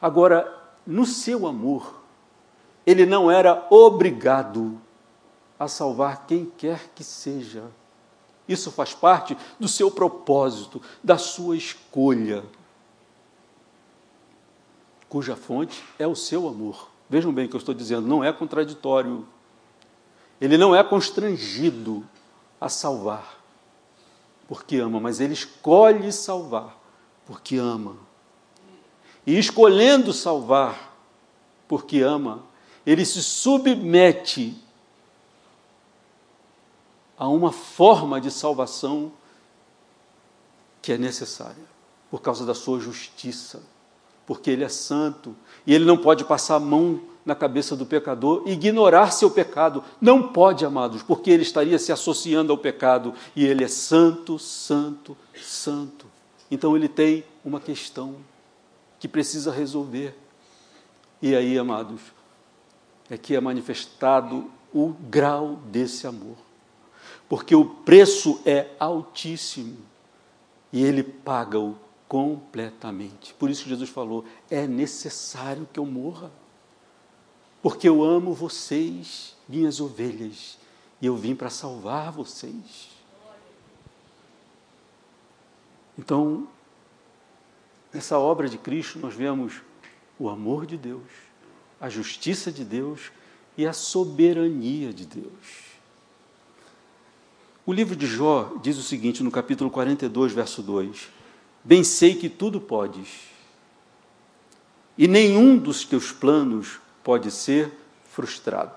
[0.00, 2.00] Agora, no seu amor,
[2.86, 4.80] ele não era obrigado
[5.58, 7.64] a salvar quem quer que seja.
[8.48, 12.44] Isso faz parte do seu propósito, da sua escolha,
[15.12, 16.88] cuja fonte é o seu amor.
[17.06, 19.28] Vejam bem o que eu estou dizendo, não é contraditório.
[20.40, 22.02] Ele não é constrangido
[22.58, 23.38] a salvar
[24.48, 26.74] porque ama, mas ele escolhe salvar
[27.26, 27.94] porque ama.
[29.26, 30.96] E escolhendo salvar
[31.68, 32.42] porque ama,
[32.86, 34.56] ele se submete
[37.18, 39.12] a uma forma de salvação
[40.80, 41.64] que é necessária,
[42.10, 43.62] por causa da sua justiça,
[44.26, 45.34] porque ele é santo
[45.66, 49.84] e ele não pode passar a mão na cabeça do pecador, ignorar seu pecado.
[50.00, 55.16] Não pode, amados, porque ele estaria se associando ao pecado e ele é santo, santo,
[55.40, 56.06] santo.
[56.50, 58.16] Então ele tem uma questão
[58.98, 60.16] que precisa resolver.
[61.20, 62.00] E aí, amados,
[63.08, 66.36] é que é manifestado o grau desse amor.
[67.28, 69.76] Porque o preço é altíssimo
[70.72, 71.76] e ele paga-o
[72.12, 73.32] completamente.
[73.32, 76.30] Por isso Jesus falou: é necessário que eu morra
[77.62, 80.58] porque eu amo vocês, minhas ovelhas,
[81.00, 82.90] e eu vim para salvar vocês.
[85.98, 86.46] Então,
[87.94, 89.62] nessa obra de Cristo, nós vemos
[90.18, 91.08] o amor de Deus,
[91.80, 93.10] a justiça de Deus
[93.56, 95.78] e a soberania de Deus.
[97.64, 101.21] O livro de Jó diz o seguinte no capítulo 42, verso 2:
[101.64, 103.28] Bem sei que tudo podes,
[104.98, 107.72] e nenhum dos teus planos pode ser
[108.04, 108.74] frustrado.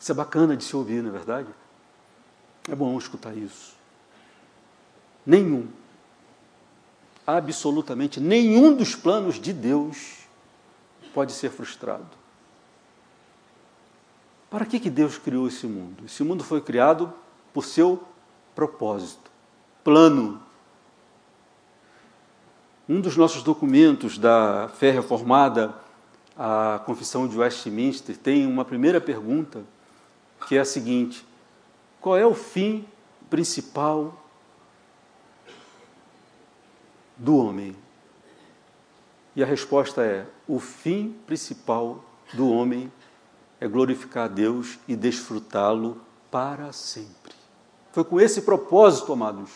[0.00, 1.48] Isso é bacana de se ouvir, não é verdade?
[2.68, 3.76] É bom escutar isso.
[5.24, 5.68] Nenhum,
[7.26, 10.18] absolutamente nenhum dos planos de Deus
[11.12, 12.06] pode ser frustrado.
[14.50, 16.04] Para que, que Deus criou esse mundo?
[16.06, 17.12] Esse mundo foi criado
[17.52, 18.02] por seu
[18.54, 19.30] propósito,
[19.84, 20.40] plano.
[22.88, 25.74] Um dos nossos documentos da fé reformada
[26.34, 29.62] a Confissão de Westminster tem uma primeira pergunta,
[30.46, 31.22] que é a seguinte:
[32.00, 32.86] qual é o fim
[33.28, 34.18] principal
[37.14, 37.76] do homem?
[39.36, 42.90] E a resposta é: o fim principal do homem
[43.60, 47.34] é glorificar a Deus e desfrutá-lo para sempre.
[47.92, 49.50] Foi com esse propósito, amados,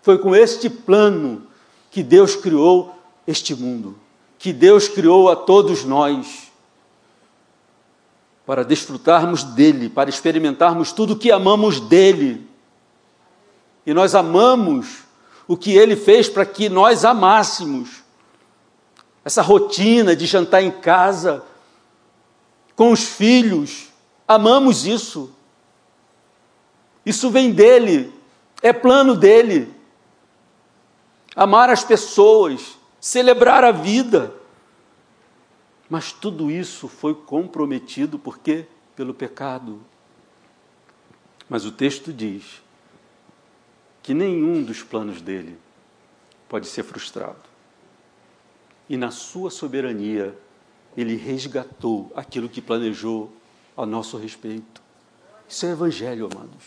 [0.00, 1.47] foi com este plano
[1.90, 2.94] que Deus criou
[3.26, 3.96] este mundo
[4.38, 6.48] que Deus criou a todos nós
[8.46, 12.46] para desfrutarmos dele, para experimentarmos tudo o que amamos dele.
[13.84, 15.00] E nós amamos
[15.46, 18.02] o que ele fez para que nós amássemos.
[19.24, 21.44] Essa rotina de jantar em casa,
[22.74, 23.88] com os filhos,
[24.26, 25.30] amamos isso.
[27.04, 28.12] Isso vem dele,
[28.62, 29.74] é plano dele.
[31.38, 34.34] Amar as pessoas, celebrar a vida.
[35.88, 38.66] Mas tudo isso foi comprometido por quê?
[38.96, 39.80] Pelo pecado.
[41.48, 42.60] Mas o texto diz
[44.02, 45.56] que nenhum dos planos dele
[46.48, 47.48] pode ser frustrado.
[48.88, 50.36] E na sua soberania,
[50.96, 53.30] ele resgatou aquilo que planejou
[53.76, 54.82] a nosso respeito.
[55.48, 56.64] Isso é evangelho, amados.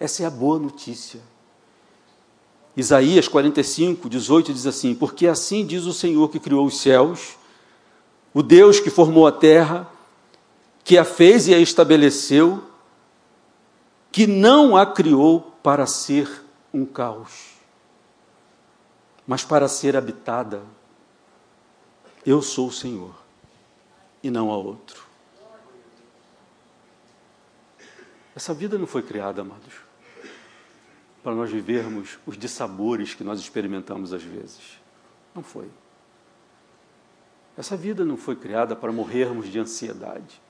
[0.00, 1.20] Essa é a boa notícia.
[2.76, 7.36] Isaías 45, 18 diz assim: Porque assim diz o Senhor que criou os céus,
[8.34, 9.90] o Deus que formou a terra,
[10.84, 12.62] que a fez e a estabeleceu,
[14.12, 17.54] que não a criou para ser um caos,
[19.26, 20.62] mas para ser habitada.
[22.26, 23.14] Eu sou o Senhor
[24.22, 25.06] e não há outro.
[28.34, 29.85] Essa vida não foi criada, amados
[31.26, 34.78] para nós vivermos os dissabores que nós experimentamos às vezes.
[35.34, 35.68] Não foi.
[37.58, 40.40] Essa vida não foi criada para morrermos de ansiedade.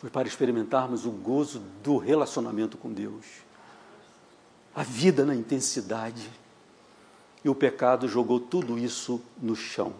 [0.00, 3.26] Foi para experimentarmos o gozo do relacionamento com Deus.
[4.74, 6.30] A vida na intensidade.
[7.44, 9.92] E o pecado jogou tudo isso no chão.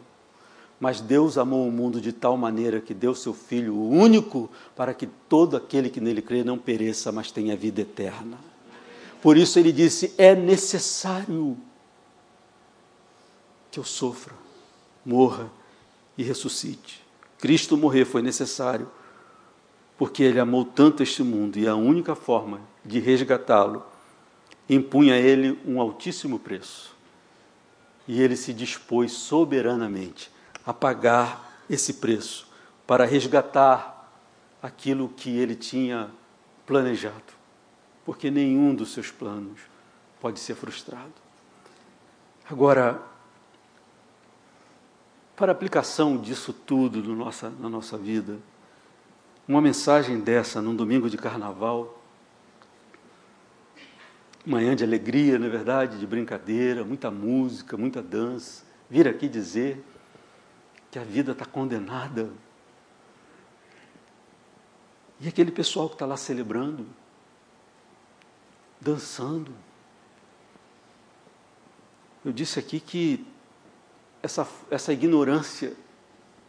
[0.83, 5.07] Mas Deus amou o mundo de tal maneira que deu seu Filho, único, para que
[5.07, 8.37] todo aquele que nele crê não pereça, mas tenha vida eterna.
[9.23, 11.57] Por isso ele disse: é necessário
[13.71, 14.35] que eu sofra,
[15.07, 15.49] morra
[16.19, 17.01] e ressuscite.
[17.39, 18.91] Cristo morrer foi necessário,
[19.97, 23.87] porque ele amou tanto este mundo e a única forma de resgatá-lo
[24.69, 26.93] impunha a ele um altíssimo preço.
[28.09, 30.32] E ele se dispôs soberanamente
[30.65, 32.49] a pagar esse preço
[32.87, 34.11] para resgatar
[34.63, 36.11] aquilo que ele tinha
[36.67, 37.33] planejado,
[38.05, 39.61] porque nenhum dos seus planos
[40.21, 41.13] pode ser frustrado.
[42.49, 43.03] Agora,
[45.35, 48.39] para aplicação disso tudo no nossa, na nossa vida,
[49.49, 52.01] uma mensagem dessa num domingo de carnaval,
[54.45, 55.99] manhã de alegria, não é verdade?
[55.99, 58.65] De brincadeira, muita música, muita dança.
[58.89, 59.83] Vir aqui dizer
[60.93, 62.31] que a vida está condenada.
[65.19, 66.87] E aquele pessoal que está lá celebrando,
[68.79, 69.51] dançando.
[72.23, 73.27] Eu disse aqui que
[74.23, 75.73] essa, essa ignorância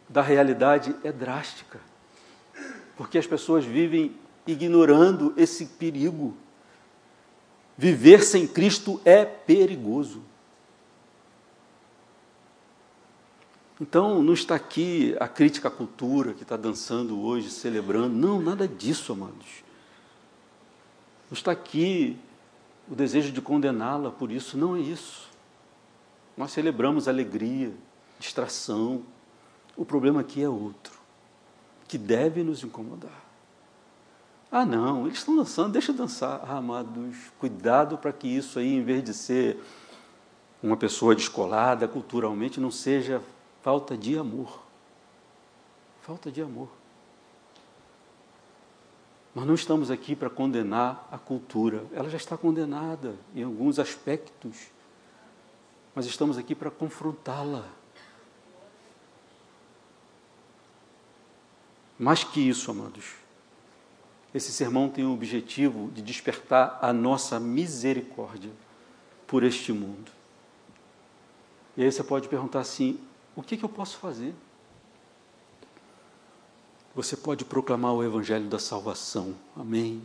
[0.06, 1.80] da realidade é drástica,
[2.98, 4.14] porque as pessoas vivem
[4.46, 6.36] ignorando esse perigo.
[7.78, 10.22] Viver sem Cristo é perigoso.
[13.86, 18.16] Então, não está aqui a crítica à cultura que está dançando hoje, celebrando.
[18.16, 19.62] Não, nada disso, amados.
[21.30, 22.16] Não está aqui
[22.90, 24.56] o desejo de condená-la por isso.
[24.56, 25.28] Não é isso.
[26.34, 27.74] Nós celebramos alegria,
[28.18, 29.02] distração.
[29.76, 30.98] O problema aqui é outro,
[31.86, 33.22] que deve nos incomodar.
[34.50, 36.40] Ah, não, eles estão dançando, deixa dançar.
[36.48, 39.62] Ah, amados, cuidado para que isso aí, em vez de ser
[40.62, 43.20] uma pessoa descolada culturalmente, não seja
[43.64, 44.62] falta de amor.
[46.02, 46.68] Falta de amor.
[49.34, 54.72] Nós não estamos aqui para condenar a cultura, ela já está condenada em alguns aspectos
[55.94, 57.68] mas estamos aqui para confrontá-la.
[61.96, 63.12] Mais que isso, amados,
[64.34, 68.50] esse sermão tem o objetivo de despertar a nossa misericórdia
[69.28, 70.10] por este mundo.
[71.76, 72.98] E aí você pode perguntar assim:
[73.36, 74.34] o que, que eu posso fazer?
[76.94, 79.34] Você pode proclamar o Evangelho da salvação.
[79.56, 80.00] Amém.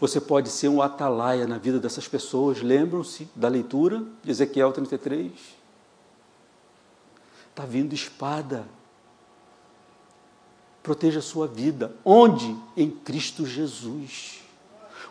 [0.00, 2.60] Você pode ser um atalaia na vida dessas pessoas.
[2.60, 5.30] Lembram-se da leitura de Ezequiel 33?
[7.50, 8.66] Está vindo espada.
[10.82, 11.94] Proteja a sua vida.
[12.04, 12.56] Onde?
[12.76, 14.42] Em Cristo Jesus.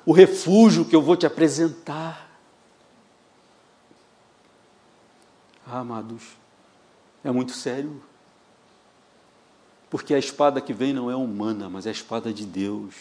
[0.05, 2.29] O refúgio que eu vou te apresentar.
[5.65, 6.23] Ah, amados,
[7.23, 8.01] é muito sério.
[9.89, 12.95] Porque a espada que vem não é humana, mas é a espada de Deus.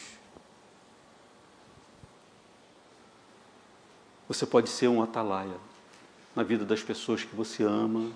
[4.28, 5.56] Você pode ser um atalaia
[6.34, 8.10] na vida das pessoas que você ama,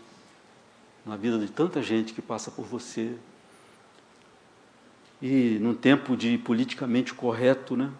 [1.05, 3.15] na vida de tanta gente que passa por você.
[5.21, 7.91] E num tempo de politicamente correto, né?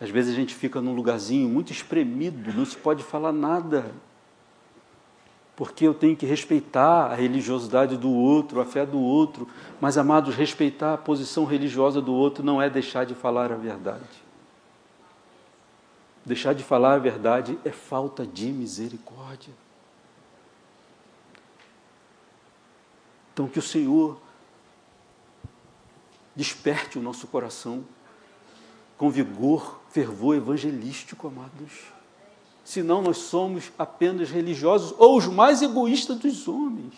[0.00, 3.92] Às vezes a gente fica num lugarzinho muito espremido, não se pode falar nada.
[5.56, 9.48] Porque eu tenho que respeitar a religiosidade do outro, a fé do outro.
[9.80, 14.04] Mas, amados, respeitar a posição religiosa do outro não é deixar de falar a verdade.
[16.26, 19.54] Deixar de falar a verdade é falta de misericórdia.
[23.32, 24.20] Então, que o Senhor
[26.34, 27.82] desperte o nosso coração
[28.98, 31.95] com vigor, fervor evangelístico, amados.
[32.66, 36.94] Senão, nós somos apenas religiosos ou os mais egoístas dos homens.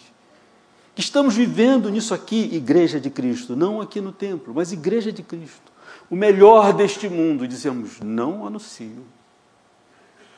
[0.95, 5.23] Que estamos vivendo nisso aqui, Igreja de Cristo, não aqui no templo, mas Igreja de
[5.23, 5.71] Cristo.
[6.09, 9.05] O melhor deste mundo, dizemos, não anuncio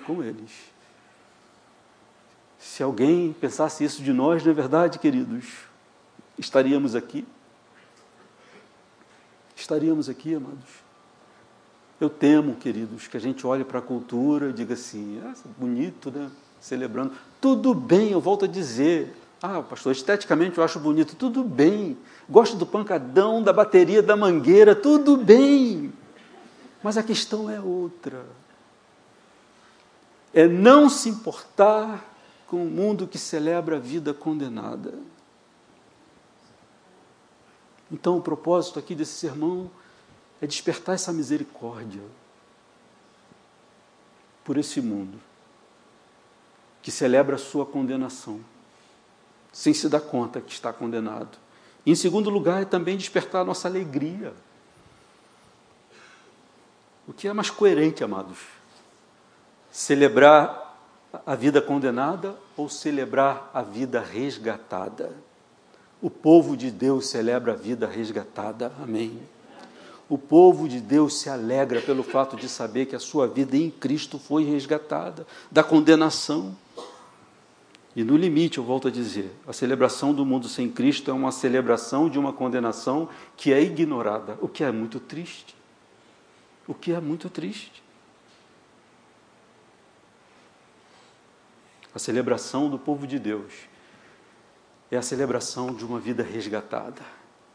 [0.05, 0.51] com eles.
[2.59, 5.45] Se alguém pensasse isso de nós, não é verdade, queridos?
[6.37, 7.25] Estaríamos aqui?
[9.55, 10.90] Estaríamos aqui, amados?
[12.01, 16.11] Eu temo, queridos, que a gente olhe para a cultura e diga assim: ah, bonito,
[16.11, 16.31] né?
[16.61, 17.13] Celebrando.
[17.41, 19.15] Tudo bem, eu volto a dizer.
[19.43, 21.15] Ah, pastor, esteticamente eu acho bonito.
[21.17, 21.97] Tudo bem.
[22.29, 24.75] Gosto do pancadão, da bateria, da mangueira.
[24.75, 25.93] Tudo bem.
[26.83, 28.25] Mas a questão é outra
[30.33, 32.05] é não se importar
[32.47, 34.95] com o mundo que celebra a vida condenada.
[37.91, 39.71] Então, o propósito aqui desse sermão
[40.41, 42.03] é despertar essa misericórdia
[44.45, 45.21] por esse mundo
[46.83, 48.41] que celebra a sua condenação,
[49.53, 51.39] sem se dar conta que está condenado.
[51.85, 54.33] E, em segundo lugar, é também despertar a nossa alegria.
[57.07, 58.39] O que é mais coerente, amados?
[59.71, 60.79] Celebrar
[61.27, 65.13] a vida condenada ou celebrar a vida resgatada?
[66.01, 68.73] O povo de Deus celebra a vida resgatada.
[68.83, 69.21] Amém.
[70.11, 73.71] O povo de Deus se alegra pelo fato de saber que a sua vida em
[73.71, 76.57] Cristo foi resgatada da condenação.
[77.95, 81.31] E no limite, eu volto a dizer, a celebração do mundo sem Cristo é uma
[81.31, 85.55] celebração de uma condenação que é ignorada, o que é muito triste.
[86.67, 87.81] O que é muito triste.
[91.95, 93.53] A celebração do povo de Deus
[94.91, 97.01] é a celebração de uma vida resgatada.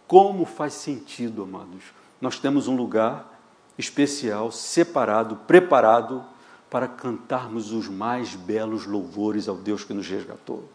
[0.08, 1.84] Como faz sentido, amados?
[2.26, 3.39] Nós temos um lugar
[3.78, 6.26] especial, separado, preparado
[6.71, 10.67] para cantarmos os mais belos louvores ao Deus que nos resgatou.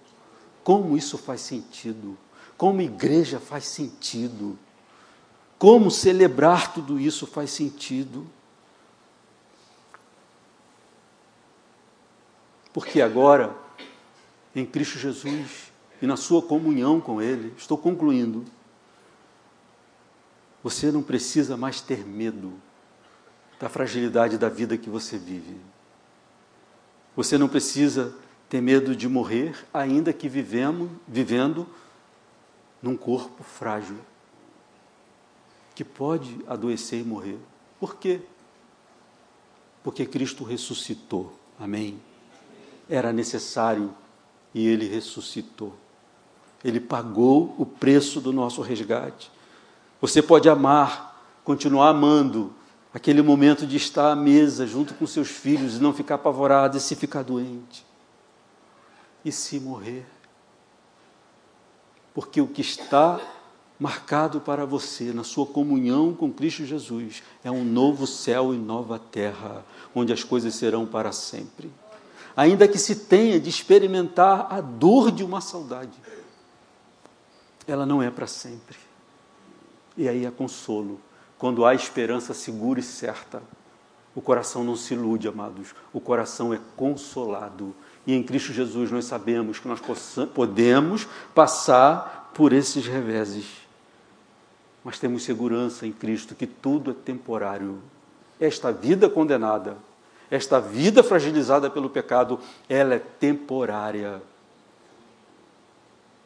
[0.63, 2.17] Como isso faz sentido?
[2.57, 4.57] Como igreja faz sentido?
[5.59, 8.25] Como celebrar tudo isso faz sentido?
[12.73, 13.57] Porque agora,
[14.55, 18.45] em Cristo Jesus e na sua comunhão com Ele, estou concluindo
[20.63, 22.53] você não precisa mais ter medo
[23.59, 25.57] da fragilidade da vida que você vive.
[27.17, 28.15] Você não precisa
[28.49, 31.67] ter medo de morrer, ainda que vivemos, vivendo
[32.83, 33.99] num corpo frágil,
[35.75, 37.39] que pode adoecer e morrer.
[37.79, 38.21] Por quê?
[39.83, 41.39] Porque Cristo ressuscitou.
[41.59, 42.01] Amém?
[42.89, 43.95] Era necessário
[44.55, 45.75] e ele ressuscitou.
[46.65, 49.31] Ele pagou o preço do nosso resgate.
[50.01, 52.55] Você pode amar, continuar amando
[52.93, 56.81] aquele momento de estar à mesa junto com seus filhos e não ficar apavorado e
[56.81, 57.85] se ficar doente.
[59.25, 60.07] E se morrer.
[62.15, 63.21] Porque o que está
[63.79, 68.99] marcado para você na sua comunhão com Cristo Jesus é um novo céu e nova
[68.99, 71.71] terra, onde as coisas serão para sempre.
[72.37, 75.99] Ainda que se tenha de experimentar a dor de uma saudade,
[77.67, 78.90] ela não é para sempre.
[80.01, 80.99] E aí é consolo.
[81.39, 83.43] Quando há esperança segura e certa,
[84.15, 85.75] o coração não se ilude, amados.
[85.93, 87.77] O coração é consolado.
[88.07, 89.79] E em Cristo Jesus nós sabemos que nós
[90.35, 93.45] podemos passar por esses reveses.
[94.83, 97.79] Mas temos segurança em Cristo que tudo é temporário.
[98.41, 99.77] Esta vida condenada,
[100.31, 102.41] esta vida fragilizada pelo pecado,
[102.71, 104.23] ela é temporária.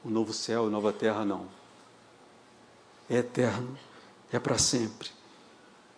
[0.04, 1.63] O novo céu e nova terra não
[3.09, 3.76] é eterno,
[4.32, 5.09] é para sempre.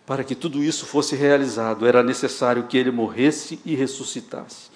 [0.05, 4.69] Para que tudo isso fosse realizado, era necessário que ele morresse e ressuscitasse.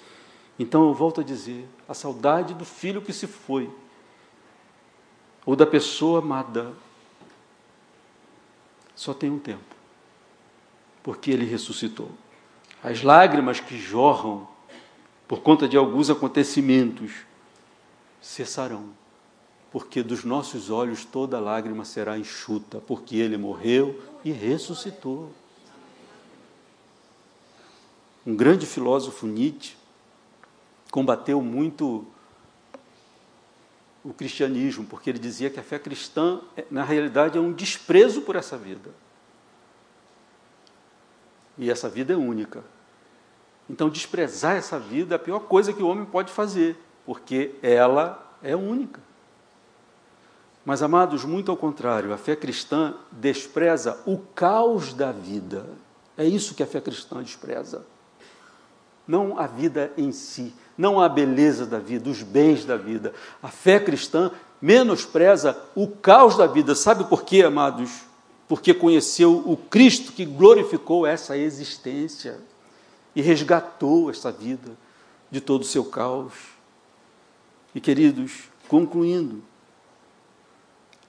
[0.58, 3.70] Então eu volto a dizer: a saudade do filho que se foi,
[5.46, 6.72] ou da pessoa amada,
[8.94, 9.74] só tem um tempo,
[11.02, 12.10] porque ele ressuscitou.
[12.82, 14.46] As lágrimas que jorram
[15.26, 17.12] por conta de alguns acontecimentos
[18.20, 19.01] cessarão
[19.72, 25.32] porque dos nossos olhos toda lágrima será enxuta, porque ele morreu e ressuscitou.
[28.26, 29.74] Um grande filósofo Nietzsche
[30.90, 32.06] combateu muito
[34.04, 38.36] o cristianismo, porque ele dizia que a fé cristã, na realidade, é um desprezo por
[38.36, 38.90] essa vida.
[41.56, 42.62] E essa vida é única.
[43.70, 48.36] Então, desprezar essa vida é a pior coisa que o homem pode fazer, porque ela
[48.42, 49.00] é única.
[50.64, 55.66] Mas, amados, muito ao contrário, a fé cristã despreza o caos da vida.
[56.16, 57.84] É isso que a fé cristã despreza.
[59.06, 63.12] Não a vida em si, não a beleza da vida, os bens da vida.
[63.42, 66.76] A fé cristã menospreza o caos da vida.
[66.76, 68.02] Sabe por quê, amados?
[68.46, 72.38] Porque conheceu o Cristo que glorificou essa existência
[73.16, 74.70] e resgatou essa vida
[75.28, 76.32] de todo o seu caos.
[77.74, 79.42] E, queridos, concluindo,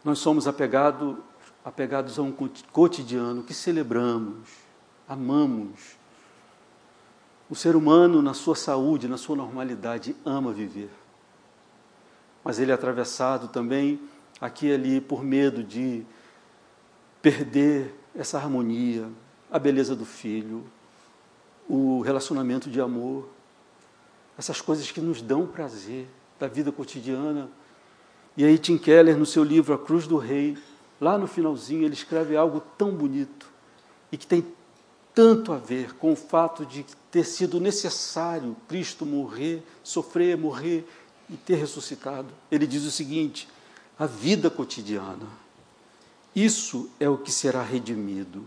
[0.04, 1.24] nós somos apegado,
[1.64, 2.34] apegados a um
[2.72, 4.49] cotidiano que celebramos,
[5.08, 5.97] amamos.
[7.49, 10.89] O ser humano, na sua saúde, na sua normalidade, ama viver.
[12.43, 13.99] Mas ele é atravessado também
[14.41, 16.06] aqui e ali por medo de
[17.22, 19.10] perder essa harmonia,
[19.49, 20.66] a beleza do filho,
[21.70, 23.30] o relacionamento de amor,
[24.38, 26.08] essas coisas que nos dão prazer
[26.39, 27.49] da vida cotidiana
[28.36, 30.57] e aí Tim Keller, no seu livro A Cruz do Rei,
[30.99, 33.47] lá no finalzinho, ele escreve algo tão bonito
[34.11, 34.45] e que tem
[35.13, 40.88] tanto a ver com o fato de ter sido necessário Cristo morrer, sofrer, morrer
[41.29, 42.29] e ter ressuscitado.
[42.51, 43.47] Ele diz o seguinte:
[43.97, 45.27] a vida cotidiana,
[46.36, 48.43] isso é o que será redimido.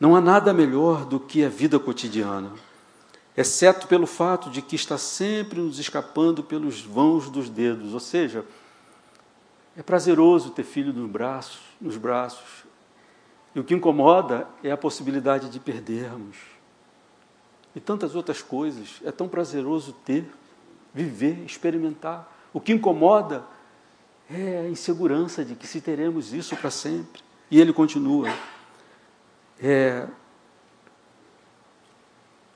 [0.00, 2.52] Não há nada melhor do que a vida cotidiana
[3.38, 7.94] exceto pelo fato de que está sempre nos escapando pelos vãos dos dedos.
[7.94, 8.44] Ou seja,
[9.76, 12.64] é prazeroso ter filho nos braços, nos braços.
[13.54, 16.36] E o que incomoda é a possibilidade de perdermos.
[17.76, 19.00] E tantas outras coisas.
[19.04, 20.28] É tão prazeroso ter,
[20.92, 22.28] viver, experimentar.
[22.52, 23.44] O que incomoda
[24.28, 27.22] é a insegurança de que se teremos isso para sempre.
[27.48, 28.34] E ele continua.
[29.60, 30.08] É,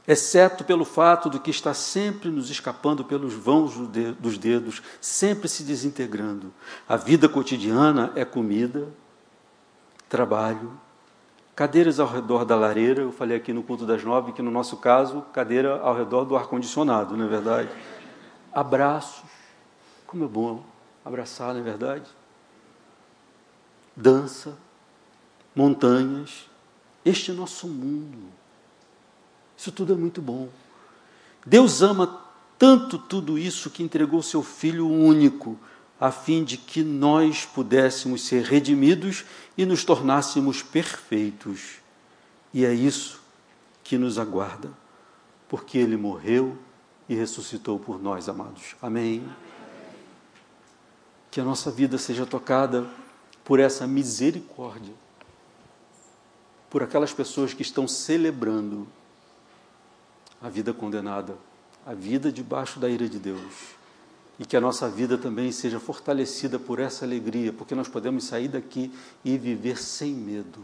[0.06, 3.74] exceto pelo fato de que está sempre nos escapando pelos vãos
[4.18, 6.52] dos dedos, sempre se desintegrando.
[6.88, 8.88] A vida cotidiana é comida,
[10.08, 10.72] trabalho,
[11.54, 13.02] cadeiras ao redor da lareira.
[13.02, 16.36] Eu falei aqui no culto das nove que, no nosso caso, cadeira ao redor do
[16.36, 17.68] ar-condicionado, não é verdade?
[18.52, 19.30] Abraços,
[20.06, 20.64] como é bom
[21.04, 22.04] abraçar, não é verdade?
[23.96, 24.56] Dança,
[25.54, 26.50] montanhas,
[27.04, 28.41] este é nosso mundo.
[29.62, 30.48] Isso tudo é muito bom.
[31.46, 32.20] Deus ama
[32.58, 35.56] tanto tudo isso que entregou seu Filho único,
[36.00, 39.24] a fim de que nós pudéssemos ser redimidos
[39.56, 41.76] e nos tornássemos perfeitos.
[42.52, 43.20] E é isso
[43.84, 44.68] que nos aguarda,
[45.48, 46.58] porque Ele morreu
[47.08, 48.74] e ressuscitou por nós, amados.
[48.82, 49.24] Amém.
[51.30, 52.84] Que a nossa vida seja tocada
[53.44, 54.94] por essa misericórdia,
[56.68, 58.88] por aquelas pessoas que estão celebrando
[60.42, 61.36] a vida condenada,
[61.86, 63.76] a vida debaixo da ira de Deus.
[64.38, 68.48] E que a nossa vida também seja fortalecida por essa alegria, porque nós podemos sair
[68.48, 68.92] daqui
[69.24, 70.60] e viver sem medo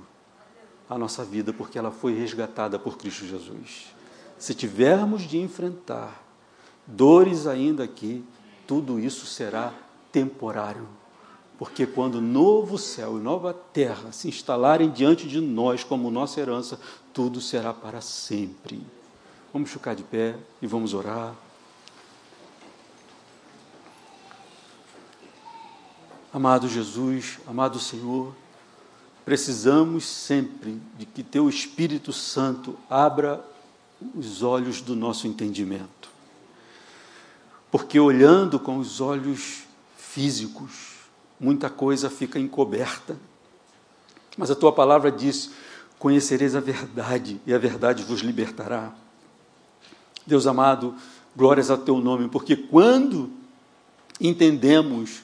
[0.91, 3.95] a nossa vida, porque ela foi resgatada por Cristo Jesus.
[4.39, 6.25] Se tivermos de enfrentar
[6.87, 8.25] dores ainda aqui,
[8.67, 9.73] tudo isso será
[10.11, 10.89] temporário.
[11.59, 16.81] Porque quando novo céu e nova terra se instalarem diante de nós como nossa herança,
[17.13, 18.81] tudo será para sempre.
[19.53, 21.35] Vamos ficar de pé e vamos orar.
[26.33, 28.35] Amado Jesus, amado Senhor,
[29.25, 33.43] precisamos sempre de que Teu Espírito Santo abra
[34.15, 36.11] os olhos do nosso entendimento.
[37.71, 39.65] Porque olhando com os olhos
[39.97, 40.99] físicos,
[41.41, 43.17] muita coisa fica encoberta.
[44.37, 45.51] Mas a tua palavra diz:
[45.99, 48.93] Conhecereis a verdade, e a verdade vos libertará.
[50.29, 50.95] Deus amado,
[51.35, 53.31] glórias ao teu nome, porque quando
[54.21, 55.23] entendemos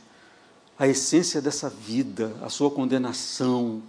[0.79, 3.83] a essência dessa vida, a sua condenação,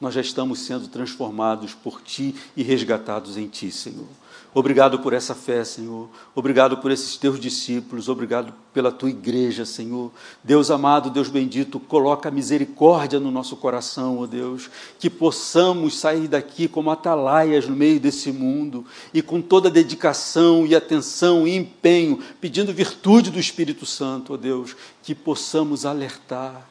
[0.00, 4.08] nós já estamos sendo transformados por ti e resgatados em ti, Senhor.
[4.52, 6.08] Obrigado por essa fé, Senhor.
[6.34, 8.08] Obrigado por esses teus discípulos.
[8.08, 10.10] Obrigado pela tua igreja, Senhor.
[10.42, 14.68] Deus amado, Deus bendito, coloca misericórdia no nosso coração, ó Deus.
[14.98, 18.84] Que possamos sair daqui como atalaias no meio desse mundo
[19.14, 24.74] e com toda dedicação e atenção e empenho, pedindo virtude do Espírito Santo, ó Deus.
[25.00, 26.68] Que possamos alertar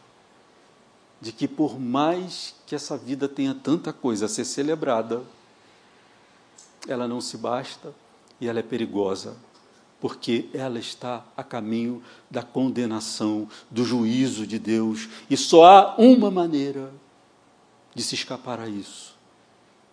[1.21, 5.23] de que, por mais que essa vida tenha tanta coisa a ser celebrada,
[6.87, 7.91] ela não se basta
[8.39, 9.35] e ela é perigosa,
[9.99, 16.29] porque ela está a caminho da condenação, do juízo de Deus, e só há uma
[16.29, 16.93] maneira
[17.95, 19.17] de se escapar a isso,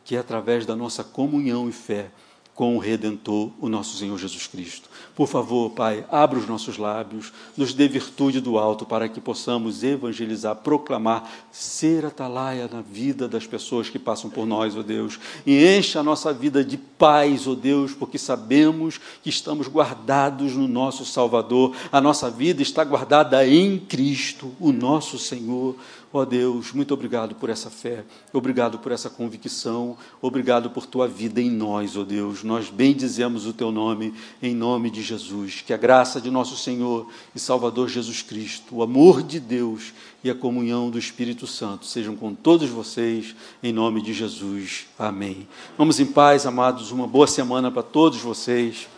[0.04, 2.10] que é através da nossa comunhão e fé
[2.56, 4.88] com o Redentor, o nosso Senhor Jesus Cristo.
[5.14, 9.84] Por favor, Pai, abra os nossos lábios, nos dê virtude do alto para que possamos
[9.84, 15.20] evangelizar, proclamar, ser atalaia na vida das pessoas que passam por nós, ó oh Deus,
[15.44, 20.54] e encha a nossa vida de paz, ó oh Deus, porque sabemos que estamos guardados
[20.54, 25.76] no nosso Salvador, a nossa vida está guardada em Cristo, o nosso Senhor.
[26.16, 28.02] Ó oh Deus, muito obrigado por essa fé,
[28.32, 32.42] obrigado por essa convicção, obrigado por tua vida em nós, ó oh Deus.
[32.42, 35.60] Nós bendizemos o teu nome, em nome de Jesus.
[35.60, 39.92] Que a graça de nosso Senhor e Salvador Jesus Cristo, o amor de Deus
[40.24, 44.86] e a comunhão do Espírito Santo sejam com todos vocês, em nome de Jesus.
[44.98, 45.46] Amém.
[45.76, 48.88] Vamos em paz, amados, uma boa semana para todos vocês.